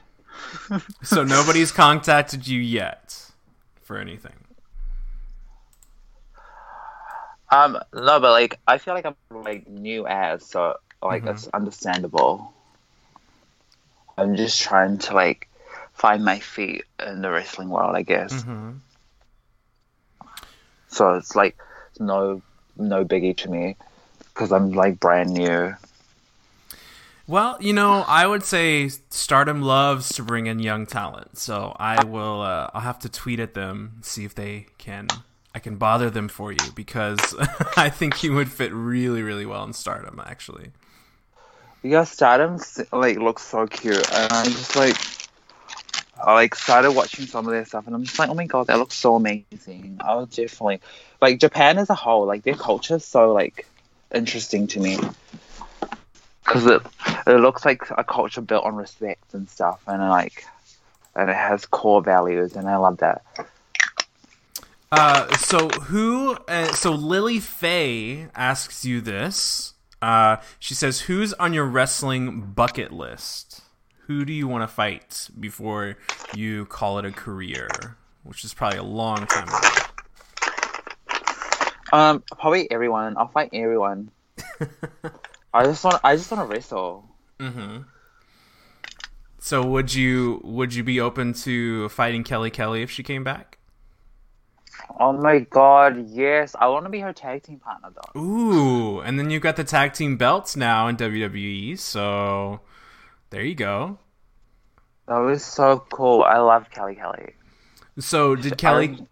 So 1.04 1.24
nobody's 1.24 1.72
contacted 1.72 2.48
you 2.48 2.60
yet 2.60 3.32
for 3.82 3.98
anything. 3.98 4.34
Um, 7.52 7.78
no, 7.94 8.20
but 8.20 8.32
like 8.32 8.60
I 8.68 8.78
feel 8.78 8.94
like 8.94 9.06
I'm 9.06 9.16
like 9.32 9.68
new 9.68 10.08
as, 10.08 10.46
so 10.46 10.78
like 11.02 11.24
Mhm. 11.24 11.26
that's 11.26 11.48
understandable. 11.50 12.54
I'm 14.18 14.36
just 14.36 14.62
trying 14.62 15.00
to 15.00 15.14
like 15.14 15.50
find 15.94 16.24
my 16.24 16.40
feet 16.40 16.86
in 17.06 17.22
the 17.22 17.30
wrestling 17.32 17.70
world, 17.70 17.96
I 17.96 18.04
guess. 18.04 18.44
hmm 18.44 18.72
So 20.88 21.16
it's 21.16 21.36
like 21.36 21.58
no 22.00 22.42
no 22.78 23.04
biggie 23.06 23.36
to 23.38 23.50
me 23.50 23.76
because 24.34 24.52
I'm 24.52 24.72
like 24.72 25.00
brand 25.00 25.34
new. 25.34 25.76
Well, 27.28 27.58
you 27.62 27.72
know, 27.74 28.04
I 28.08 28.26
would 28.26 28.44
say 28.44 28.90
Stardom 29.10 29.62
loves 29.62 30.16
to 30.16 30.24
bring 30.24 30.48
in 30.48 30.60
young 30.60 30.86
talent, 30.86 31.38
so 31.38 31.76
I 31.80 32.04
will. 32.04 32.42
Uh, 32.42 32.70
I'll 32.74 32.82
have 32.82 33.00
to 33.00 33.10
tweet 33.10 33.40
at 33.40 33.54
them, 33.54 34.00
see 34.02 34.26
if 34.26 34.36
they 34.36 34.68
can. 34.78 35.08
I 35.54 35.60
can 35.60 35.76
bother 35.76 36.10
them 36.10 36.28
for 36.28 36.52
you 36.52 36.72
because 36.76 37.36
I 37.78 37.90
think 37.90 38.24
you 38.24 38.34
would 38.34 38.50
fit 38.52 38.74
really, 38.74 39.22
really 39.22 39.46
well 39.46 39.64
in 39.64 39.74
Stardom. 39.74 40.22
Actually, 40.26 40.72
Yeah, 41.84 42.04
Stardom 42.06 42.60
like 42.92 43.18
looks 43.18 43.44
so 43.44 43.68
cute, 43.68 44.12
and 44.12 44.34
I 44.34 44.44
just 44.46 44.76
like 44.76 44.98
I 46.24 46.34
like 46.34 46.56
started 46.56 46.92
watching 46.92 47.28
some 47.28 47.46
of 47.46 47.52
their 47.54 47.66
stuff, 47.66 47.86
and 47.86 47.96
I'm 47.96 48.04
just 48.04 48.18
like, 48.18 48.30
oh 48.30 48.34
my 48.34 48.46
god, 48.46 48.68
that 48.68 48.80
looks 48.80 48.96
so 48.96 49.16
amazing. 49.16 49.98
I 50.00 50.16
would 50.16 50.32
definitely 50.32 50.82
like 51.22 51.40
Japan 51.40 51.78
as 51.78 51.90
a 51.90 51.96
whole, 51.96 52.26
like 52.26 52.44
their 52.44 52.56
culture 52.56 52.96
is 52.96 53.06
so 53.06 53.32
like 53.32 53.68
interesting 54.14 54.68
to 54.68 54.80
me 54.80 54.98
because 56.44 56.66
it 56.66 56.82
it 57.28 57.40
looks 57.40 57.66
like 57.66 57.84
a 57.98 58.04
culture 58.04 58.42
built 58.42 58.66
on 58.66 58.76
respect 58.76 59.34
and 59.34 59.50
stuff, 59.50 59.82
and 59.88 60.02
like 60.10 60.46
and 61.16 61.30
it 61.30 61.36
has 61.36 61.66
core 61.66 62.02
values, 62.02 62.56
and 62.56 62.70
I 62.70 62.78
love 62.78 62.98
that. 62.98 63.24
Uh, 64.92 65.34
so 65.38 65.70
who? 65.70 66.36
Uh, 66.48 66.74
so 66.74 66.92
Lily 66.92 67.40
Faye 67.40 68.28
asks 68.36 68.84
you 68.86 69.02
this. 69.02 69.74
Uh, 70.02 70.38
she 70.60 70.74
says, 70.74 71.02
"Who's 71.02 71.34
on 71.34 71.54
your 71.54 71.66
wrestling 71.66 72.42
bucket 72.42 72.92
list? 72.92 73.62
Who 74.08 74.26
do 74.26 74.34
you 74.34 74.48
want 74.48 74.64
to 74.64 74.68
fight 74.68 75.30
before 75.40 75.98
you 76.34 76.66
call 76.66 77.00
it 77.00 77.06
a 77.06 77.12
career?" 77.12 77.70
Which 78.24 78.44
is 78.44 78.54
probably 78.54 78.80
a 78.80 78.84
long 78.84 79.26
time 79.26 79.48
ago. 79.48 79.70
Um, 81.94 82.24
probably 82.38 82.70
everyone. 82.72 83.18
I'll 83.18 83.28
fight 83.28 83.50
everyone. 83.54 84.12
I 85.54 85.66
just 85.66 85.84
want 85.84 86.00
I 86.04 86.16
just 86.16 86.32
want 86.32 86.50
to 86.50 86.54
wrestle. 86.56 87.06
Mm-hmm. 87.40 87.82
So 89.40 89.66
would 89.66 89.94
you 89.94 90.40
would 90.44 90.74
you 90.74 90.84
be 90.84 91.00
open 91.00 91.34
to 91.34 91.90
fighting 91.90 92.24
Kelly 92.24 92.52
Kelly 92.52 92.84
if 92.84 92.92
she 92.92 93.04
came 93.04 93.24
back? 93.24 93.58
Oh 95.00 95.14
my 95.14 95.40
god, 95.40 96.10
yes! 96.10 96.56
I 96.58 96.68
want 96.68 96.86
to 96.86 96.90
be 96.90 97.00
her 97.00 97.14
tag 97.14 97.44
team 97.44 97.60
partner 97.60 97.90
though. 97.94 98.20
Ooh, 98.20 99.00
and 99.00 99.18
then 99.18 99.30
you've 99.30 99.42
got 99.42 99.56
the 99.56 99.64
tag 99.64 99.94
team 99.94 100.18
belts 100.18 100.56
now 100.56 100.88
in 100.88 100.98
WWE, 100.98 101.78
so 101.78 102.62
there 103.30 103.44
you 103.44 103.56
go. 103.56 104.00
That 105.08 105.18
was 105.18 105.44
so 105.44 105.86
cool. 105.92 106.24
I 106.24 106.38
love 106.38 106.70
Kelly 106.70 106.96
Kelly. 106.96 107.34
So 108.00 108.36
did 108.36 108.58
Kelly? 108.58 109.08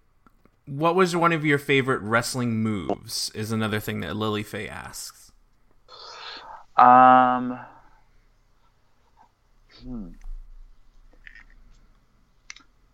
What 0.66 0.96
was 0.96 1.16
one 1.16 1.34
of 1.34 1.44
your 1.44 1.58
favorite 1.58 2.02
wrestling 2.02 2.62
moves? 2.62 3.32
Is 3.34 3.52
another 3.52 3.80
thing 3.80 4.02
that 4.02 4.16
Lily 4.16 4.44
Faye 4.44 4.70
asks. 4.70 5.19
Um. 6.80 7.60
Hmm. 9.84 10.08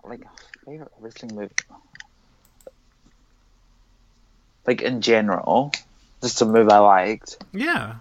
Like 0.04 0.24
favorite 0.66 0.92
wrestling 1.00 1.36
move. 1.36 1.52
Like 4.66 4.82
in 4.82 5.02
general, 5.02 5.72
just 6.24 6.42
a 6.42 6.46
move 6.46 6.70
I 6.70 6.80
liked. 6.80 7.38
Yeah. 7.54 7.98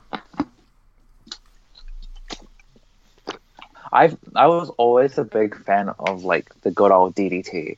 I 3.92 4.16
I 4.34 4.46
was 4.46 4.70
always 4.70 5.18
a 5.18 5.24
big 5.24 5.54
fan 5.64 5.90
of 5.98 6.24
like 6.24 6.58
the 6.62 6.70
good 6.70 6.92
old 6.92 7.14
DDT. 7.14 7.76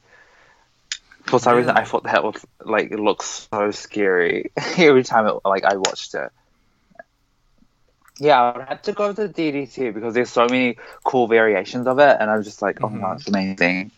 For 1.24 1.40
some 1.40 1.56
reason, 1.56 1.76
I 1.76 1.82
thought 1.82 2.04
that 2.04 2.22
was 2.22 2.46
like 2.64 2.92
it 2.92 3.00
looks 3.00 3.48
so 3.52 3.72
scary 3.72 4.52
every 4.78 5.02
time 5.02 5.26
it, 5.26 5.40
like 5.44 5.64
I 5.64 5.74
watched 5.76 6.14
it. 6.14 6.30
Yeah, 8.18 8.42
I 8.56 8.64
had 8.64 8.82
to 8.84 8.92
go 8.92 9.12
to 9.12 9.28
DDT 9.28 9.92
because 9.92 10.14
there's 10.14 10.30
so 10.30 10.46
many 10.46 10.78
cool 11.04 11.26
variations 11.26 11.86
of 11.86 11.98
it, 11.98 12.16
and 12.18 12.30
I'm 12.30 12.42
just 12.42 12.62
like, 12.62 12.82
oh 12.82 12.88
my 12.88 13.14
it's 13.14 13.28
amazing. 13.28 13.90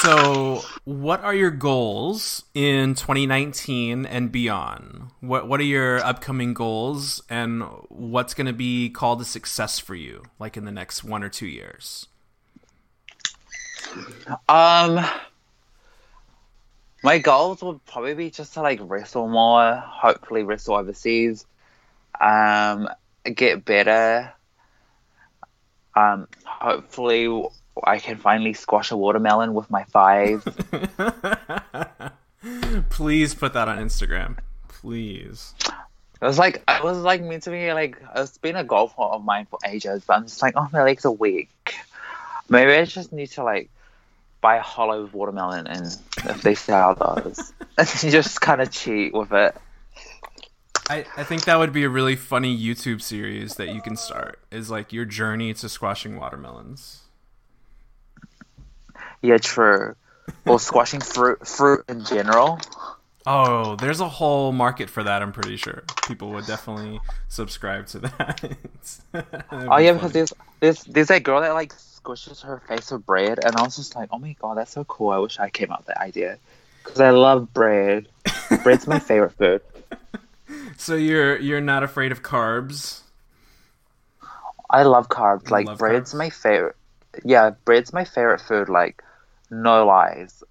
So, 0.00 0.62
what 0.84 1.24
are 1.24 1.34
your 1.34 1.50
goals 1.50 2.44
in 2.54 2.94
2019 2.94 4.06
and 4.06 4.30
beyond? 4.30 5.10
What 5.20 5.48
What 5.48 5.58
are 5.58 5.64
your 5.64 5.98
upcoming 6.04 6.54
goals, 6.54 7.20
and 7.28 7.62
what's 7.88 8.32
going 8.32 8.46
to 8.46 8.52
be 8.52 8.90
called 8.90 9.20
a 9.20 9.24
success 9.24 9.80
for 9.80 9.96
you, 9.96 10.22
like 10.38 10.56
in 10.56 10.64
the 10.64 10.70
next 10.70 11.02
one 11.02 11.24
or 11.24 11.28
two 11.28 11.48
years? 11.48 12.06
Um, 14.48 15.04
my 17.02 17.18
goals 17.18 17.62
would 17.62 17.84
probably 17.86 18.14
be 18.14 18.30
just 18.30 18.54
to 18.54 18.62
like 18.62 18.78
wrestle 18.82 19.28
more, 19.28 19.74
hopefully 19.74 20.44
wrestle 20.44 20.76
overseas, 20.76 21.44
um, 22.20 22.88
get 23.34 23.64
better. 23.64 24.32
Um, 25.94 26.28
hopefully 26.44 27.48
I 27.84 27.98
can 27.98 28.16
finally 28.16 28.52
squash 28.54 28.90
a 28.90 28.96
watermelon 28.96 29.54
with 29.54 29.70
my 29.70 29.84
thighs. 29.84 30.42
Please 32.90 33.34
put 33.34 33.52
that 33.54 33.68
on 33.68 33.78
Instagram. 33.78 34.38
Please. 34.68 35.54
It 36.20 36.24
was 36.24 36.38
like 36.38 36.62
it 36.68 36.82
was 36.82 36.98
like 36.98 37.22
meant 37.22 37.44
to 37.44 37.50
be 37.50 37.72
like 37.72 38.00
it's 38.16 38.38
been 38.38 38.56
a 38.56 38.64
goal 38.64 38.88
for, 38.88 39.12
of 39.12 39.24
mine 39.24 39.46
for 39.48 39.58
ages, 39.64 40.02
but 40.06 40.16
I'm 40.16 40.24
just 40.24 40.42
like, 40.42 40.54
oh 40.56 40.68
my 40.72 40.82
legs 40.82 41.04
are 41.04 41.12
weak. 41.12 41.74
Maybe 42.48 42.72
I 42.72 42.84
just 42.84 43.12
need 43.12 43.28
to 43.32 43.44
like 43.44 43.70
buy 44.40 44.56
a 44.56 44.62
hollow 44.62 45.08
watermelon 45.12 45.66
and 45.66 45.96
if 46.24 46.42
they 46.42 46.54
sell 46.54 46.94
those, 46.94 47.52
and 47.78 47.88
just 47.88 48.40
kind 48.40 48.60
of 48.60 48.70
cheat 48.70 49.14
with 49.14 49.32
it. 49.32 49.56
I, 50.88 51.04
I 51.16 51.24
think 51.24 51.44
that 51.44 51.58
would 51.58 51.72
be 51.72 51.84
a 51.84 51.88
really 51.88 52.16
funny 52.16 52.56
YouTube 52.56 53.02
series 53.02 53.56
that 53.56 53.74
you 53.74 53.80
can 53.80 53.96
start. 53.96 54.38
Is 54.50 54.70
like 54.70 54.92
your 54.92 55.04
journey 55.04 55.52
to 55.54 55.68
squashing 55.68 56.18
watermelons. 56.18 57.02
Yeah, 59.22 59.38
true. 59.38 59.94
Or 60.46 60.60
squashing 60.60 61.00
fruit, 61.00 61.46
fruit 61.46 61.84
in 61.88 62.04
general. 62.04 62.60
Oh, 63.26 63.76
there's 63.76 64.00
a 64.00 64.08
whole 64.08 64.52
market 64.52 64.88
for 64.88 65.02
that. 65.02 65.20
I'm 65.20 65.32
pretty 65.32 65.56
sure 65.56 65.82
people 66.06 66.30
would 66.30 66.46
definitely 66.46 67.00
subscribe 67.28 67.86
to 67.88 67.98
that. 68.00 68.56
oh 69.50 69.76
yeah, 69.78 69.92
because 69.92 70.12
there's 70.12 70.32
there's 70.60 70.84
there's 70.84 71.08
that 71.08 71.24
girl 71.24 71.40
that 71.40 71.52
like 71.52 71.74
squishes 71.74 72.42
her 72.42 72.62
face 72.68 72.90
with 72.90 73.04
bread, 73.04 73.38
and 73.44 73.56
I 73.56 73.62
was 73.62 73.76
just 73.76 73.94
like, 73.96 74.08
oh 74.12 74.18
my 74.18 74.34
god, 74.40 74.56
that's 74.56 74.72
so 74.72 74.84
cool. 74.84 75.10
I 75.10 75.18
wish 75.18 75.38
I 75.38 75.50
came 75.50 75.70
up 75.70 75.80
with 75.80 75.88
that 75.88 75.98
idea 75.98 76.38
because 76.82 77.00
I 77.00 77.10
love 77.10 77.52
bread. 77.52 78.08
Bread's 78.62 78.86
my 78.86 78.98
favorite 78.98 79.32
food. 79.32 79.60
So 80.78 80.94
you're 80.94 81.38
you're 81.38 81.60
not 81.60 81.82
afraid 81.82 82.12
of 82.12 82.22
carbs? 82.22 83.00
I 84.70 84.84
love 84.84 85.08
carbs. 85.08 85.50
Like 85.50 85.66
love 85.66 85.78
bread's 85.78 86.14
carbs? 86.14 86.18
my 86.18 86.30
favorite. 86.30 86.76
Yeah, 87.24 87.50
bread's 87.64 87.92
my 87.92 88.04
favorite 88.04 88.40
food. 88.40 88.68
Like 88.68 89.02
no 89.50 89.84
lies. 89.84 90.42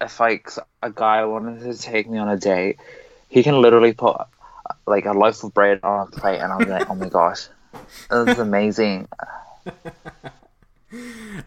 If 0.00 0.20
like 0.20 0.50
a 0.82 0.90
guy 0.90 1.24
wanted 1.24 1.60
to 1.62 1.76
take 1.76 2.08
me 2.08 2.18
on 2.18 2.28
a 2.28 2.36
date, 2.36 2.76
he 3.28 3.42
can 3.42 3.60
literally 3.60 3.94
put 3.94 4.18
like 4.86 5.06
a 5.06 5.12
loaf 5.12 5.42
of 5.42 5.54
bread 5.54 5.80
on 5.82 6.06
a 6.06 6.10
plate, 6.10 6.40
and 6.40 6.52
I'm 6.52 6.68
like, 6.68 6.90
oh 6.90 6.94
my 6.94 7.08
gosh, 7.08 7.48
this 8.10 8.28
is 8.28 8.38
amazing. 8.38 9.08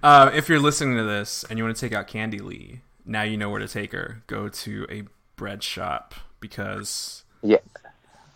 Uh, 0.01 0.31
if 0.33 0.49
you're 0.49 0.59
listening 0.59 0.97
to 0.97 1.03
this 1.03 1.45
and 1.47 1.59
you 1.59 1.63
want 1.63 1.75
to 1.75 1.79
take 1.79 1.95
out 1.95 2.07
Candy 2.07 2.39
Lee, 2.39 2.81
now 3.05 3.21
you 3.21 3.37
know 3.37 3.51
where 3.51 3.59
to 3.59 3.67
take 3.67 3.91
her. 3.91 4.23
Go 4.25 4.49
to 4.49 4.87
a 4.89 5.03
bread 5.35 5.61
shop 5.61 6.15
because 6.39 7.23
Yeah, 7.43 7.57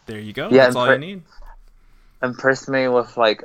there 0.09 0.19
you 0.19 0.33
go. 0.33 0.49
Yeah, 0.49 0.65
That's 0.65 0.75
all 0.75 0.91
you 0.91 0.97
need. 0.97 1.21
impress 2.21 2.67
me 2.67 2.87
with 2.89 3.15
like 3.15 3.43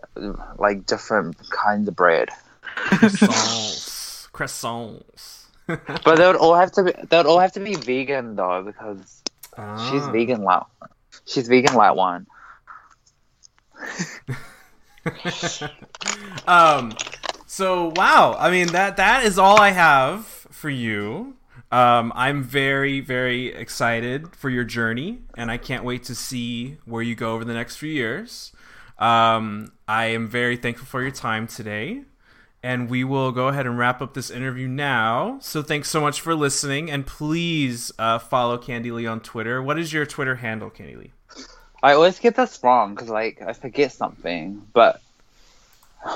like 0.58 0.86
different 0.86 1.36
kinds 1.50 1.86
of 1.88 1.94
bread. 1.94 2.28
Croissants. 2.76 4.30
Croissants. 4.32 5.30
But 6.04 6.16
they 6.16 6.26
would 6.26 6.36
all 6.36 6.54
have 6.56 6.72
to 6.72 6.82
be 6.84 6.92
they 7.08 7.16
would 7.16 7.26
all 7.26 7.38
have 7.38 7.52
to 7.52 7.60
be 7.60 7.74
vegan 7.74 8.36
though 8.36 8.62
because 8.62 9.22
she's 9.88 10.02
Ah. 10.02 10.10
vegan 10.12 10.42
like 10.42 10.62
she's 11.26 11.48
vegan 11.48 11.74
like 11.74 11.94
one. 11.96 12.26
um 16.46 16.92
so 17.46 17.92
wow 17.96 18.34
i 18.38 18.50
mean 18.50 18.68
that 18.68 18.96
that 18.96 19.24
is 19.24 19.38
all 19.38 19.58
i 19.60 19.70
have 19.70 20.24
for 20.50 20.70
you 20.70 21.34
um 21.74 22.12
i'm 22.14 22.40
very 22.40 23.00
very 23.00 23.48
excited 23.48 24.34
for 24.36 24.48
your 24.48 24.62
journey 24.62 25.18
and 25.36 25.50
i 25.50 25.56
can't 25.56 25.82
wait 25.82 26.04
to 26.04 26.14
see 26.14 26.76
where 26.84 27.02
you 27.02 27.16
go 27.16 27.34
over 27.34 27.44
the 27.44 27.54
next 27.54 27.76
few 27.76 27.90
years. 27.90 28.52
Um 28.98 29.72
i 29.88 30.06
am 30.06 30.28
very 30.28 30.56
thankful 30.56 30.86
for 30.86 31.02
your 31.02 31.10
time 31.10 31.48
today 31.48 32.02
and 32.62 32.88
we 32.88 33.02
will 33.02 33.32
go 33.32 33.48
ahead 33.48 33.66
and 33.66 33.76
wrap 33.76 34.00
up 34.00 34.14
this 34.14 34.30
interview 34.30 34.66
now. 34.66 35.38
So 35.42 35.62
thanks 35.62 35.90
so 35.90 36.00
much 36.00 36.22
for 36.22 36.34
listening 36.34 36.90
and 36.90 37.06
please 37.06 37.92
uh, 37.98 38.18
follow 38.18 38.56
candy 38.56 38.90
lee 38.92 39.06
on 39.06 39.20
twitter. 39.20 39.60
What 39.60 39.78
is 39.78 39.92
your 39.92 40.06
twitter 40.06 40.36
handle 40.36 40.70
candy 40.70 40.96
lee? 40.96 41.12
I 41.82 41.92
always 41.92 42.20
get 42.20 42.36
this 42.36 42.60
wrong 42.62 42.94
because 42.94 43.10
like 43.10 43.42
I 43.42 43.52
forget 43.52 43.90
something, 43.90 44.62
but 44.72 45.02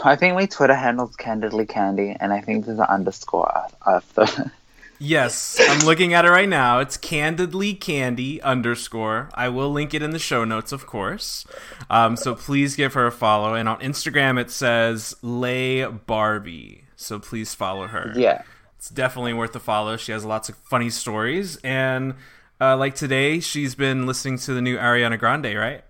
I 0.05 0.17
think 0.17 0.35
my 0.35 0.47
Twitter 0.47 0.75
handle's 0.75 1.17
candidly 1.17 1.67
candy, 1.67 2.15
and 2.19 2.33
I 2.33 2.41
think 2.43 2.67
there's 2.67 2.79
an 2.79 2.85
underscore 2.85 3.67
after. 3.87 4.51
Yes, 4.99 5.61
I'm 5.61 5.87
looking 5.87 6.13
at 6.13 6.25
it 6.25 6.31
right 6.31 6.49
now. 6.49 6.81
It's 6.81 6.97
candidly 6.97 7.75
candy 7.75 8.43
underscore. 8.43 9.31
I 9.35 9.49
will 9.49 9.71
link 9.71 9.95
it 9.95 10.03
in 10.03 10.11
the 10.11 10.19
show 10.19 10.45
notes, 10.45 10.73
of 10.73 10.87
course. 10.87 11.47
Um, 11.89 12.17
so 12.17 12.35
please 12.35 12.75
give 12.75 12.95
her 12.95 13.07
a 13.07 13.13
follow. 13.13 13.55
And 13.55 13.69
on 13.69 13.79
Instagram, 13.81 14.41
it 14.41 14.51
says 14.51 15.15
Lay 15.23 15.85
Barbie. 15.85 16.85
So 16.97 17.21
please 17.21 17.55
follow 17.55 17.87
her. 17.87 18.13
Yeah. 18.17 18.43
It's 18.77 18.91
definitely 18.91 19.35
worth 19.35 19.55
a 19.55 19.61
follow. 19.61 19.97
She 19.97 20.11
has 20.13 20.25
lots 20.25 20.49
of 20.49 20.57
funny 20.57 20.91
stories. 20.91 21.57
And 21.63 22.15
uh, 22.61 22.77
like 22.77 22.97
today, 22.97 23.39
she's 23.39 23.77
been 23.77 24.07
listening 24.07 24.39
to 24.39 24.55
the 24.55 24.61
new 24.61 24.77
Ariana 24.77 25.19
Grande, 25.19 25.57
right? 25.57 25.85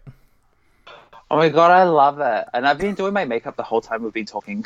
Oh 1.30 1.36
my 1.36 1.48
god, 1.48 1.70
I 1.70 1.84
love 1.84 2.20
it. 2.20 2.46
And 2.52 2.66
I've 2.66 2.78
been 2.78 2.94
doing 2.94 3.12
my 3.12 3.24
makeup 3.24 3.56
the 3.56 3.62
whole 3.62 3.80
time 3.80 4.02
we've 4.02 4.12
been 4.12 4.26
talking. 4.26 4.64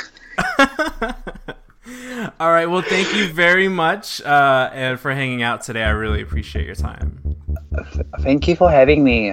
All 2.38 2.50
right. 2.50 2.66
Well, 2.66 2.82
thank 2.82 3.14
you 3.14 3.28
very 3.32 3.68
much 3.68 4.20
uh, 4.22 4.70
and 4.72 5.00
for 5.00 5.12
hanging 5.12 5.42
out 5.42 5.62
today. 5.62 5.82
I 5.82 5.90
really 5.90 6.22
appreciate 6.22 6.66
your 6.66 6.76
time. 6.76 7.36
Thank 8.20 8.46
you 8.46 8.54
for 8.54 8.70
having 8.70 9.02
me. 9.02 9.32